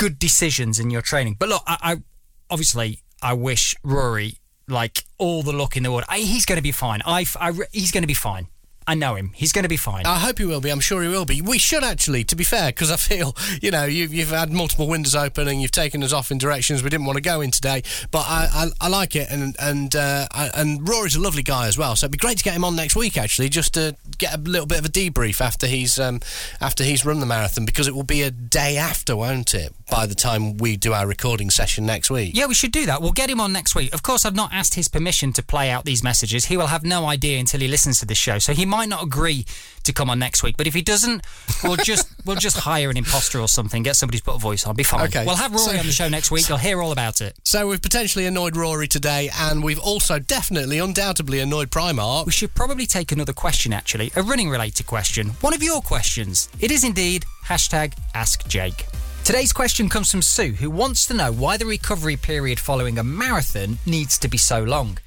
[0.01, 1.35] good, decisions in your training.
[1.37, 2.01] But look, I, I
[2.49, 6.05] obviously I wish Rory like all the luck in the world.
[6.09, 7.03] I, he's going to be fine.
[7.05, 8.47] I, I, he's going to be fine.
[8.91, 9.31] I know him.
[9.33, 10.05] He's going to be fine.
[10.05, 10.69] I hope he will be.
[10.69, 11.41] I'm sure he will be.
[11.41, 14.85] We should actually, to be fair, because I feel, you know, you've, you've had multiple
[14.85, 17.51] windows open and you've taken us off in directions we didn't want to go in
[17.51, 17.83] today.
[18.11, 21.77] But I, I, I like it, and and uh, and Rory's a lovely guy as
[21.77, 21.95] well.
[21.95, 24.37] So it'd be great to get him on next week, actually, just to get a
[24.37, 26.19] little bit of a debrief after he's um,
[26.59, 29.71] after he's run the marathon, because it will be a day after, won't it?
[29.89, 32.35] By the time we do our recording session next week.
[32.35, 33.01] Yeah, we should do that.
[33.01, 33.93] We'll get him on next week.
[33.93, 36.45] Of course, I've not asked his permission to play out these messages.
[36.45, 39.03] He will have no idea until he listens to this show, so he might not
[39.03, 39.45] agree
[39.83, 40.57] to come on next week.
[40.57, 41.23] But if he doesn't,
[41.63, 44.65] we'll just we'll just hire an imposter or something, get somebody to put a voice
[44.65, 44.75] on.
[44.75, 45.05] Be fine.
[45.07, 45.23] Okay.
[45.23, 46.49] We'll have Rory So- on the show next week.
[46.49, 47.35] You'll hear all about it.
[47.43, 52.25] So we've potentially annoyed Rory today, and we've also definitely, undoubtedly annoyed Primark.
[52.25, 55.29] We should probably take another question, actually, a running related question.
[55.41, 56.49] One of your questions.
[56.59, 58.87] It is indeed hashtag Ask Jake.
[59.23, 63.03] Today's question comes from Sue, who wants to know why the recovery period following a
[63.03, 64.97] marathon needs to be so long.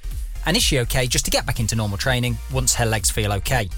[0.45, 3.33] And is she okay just to get back into normal training once her legs feel
[3.33, 3.69] okay?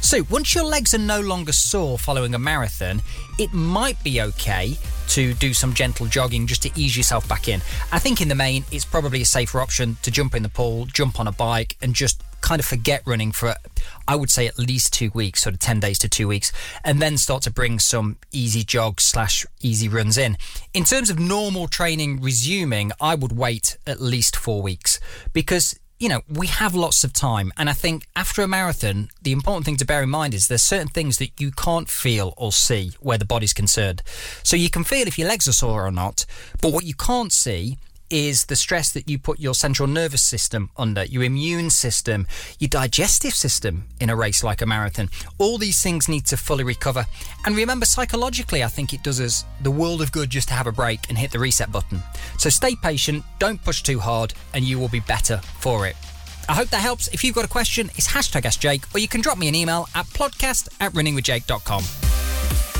[0.00, 3.02] So, once your legs are no longer sore following a marathon,
[3.38, 4.76] it might be okay
[5.08, 7.60] to do some gentle jogging just to ease yourself back in.
[7.90, 10.86] I think in the main, it's probably a safer option to jump in the pool,
[10.86, 13.54] jump on a bike, and just kind of forget running for,
[14.06, 16.52] I would say, at least two weeks, sort of 10 days to two weeks,
[16.84, 20.36] and then start to bring some easy jogs slash easy runs in.
[20.72, 25.00] In terms of normal training resuming, I would wait at least four weeks
[25.32, 27.52] because you know, we have lots of time.
[27.56, 30.62] And I think after a marathon, the important thing to bear in mind is there's
[30.62, 34.02] certain things that you can't feel or see where the body's concerned.
[34.42, 36.26] So you can feel if your legs are sore or not,
[36.60, 37.78] but what you can't see
[38.10, 42.26] is the stress that you put your central nervous system under, your immune system,
[42.58, 45.08] your digestive system in a race like a marathon.
[45.38, 47.06] All these things need to fully recover.
[47.44, 50.66] And remember, psychologically, I think it does us the world of good just to have
[50.66, 52.02] a break and hit the reset button.
[52.38, 55.96] So stay patient, don't push too hard, and you will be better for it.
[56.48, 57.08] I hope that helps.
[57.08, 59.88] If you've got a question, it's hashtag AskJake, or you can drop me an email
[59.94, 61.82] at podcast at runningwithjake.com.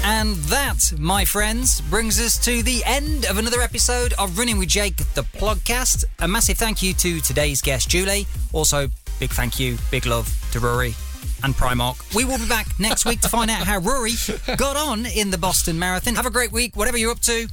[0.04, 4.68] And that, my friends, brings us to the end of another episode of Running with
[4.68, 6.04] Jake, the podcast.
[6.20, 8.26] A massive thank you to today's guest, Julie.
[8.52, 8.88] Also,
[9.18, 10.94] big thank you, big love to Rory
[11.42, 12.14] and Primark.
[12.14, 14.12] We will be back next week to find out how Rory
[14.56, 16.14] got on in the Boston Marathon.
[16.14, 17.48] Have a great week, whatever you're up to.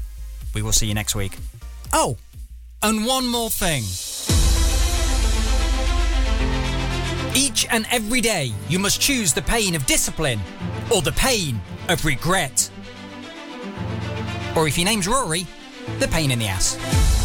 [0.53, 1.37] We will see you next week.
[1.91, 2.17] Oh,
[2.83, 4.42] and one more thing.
[7.35, 10.39] Each and every day, you must choose the pain of discipline
[10.93, 11.59] or the pain
[11.89, 12.69] of regret.
[14.55, 15.47] Or if your name's Rory,
[15.97, 17.22] the pain in the ass.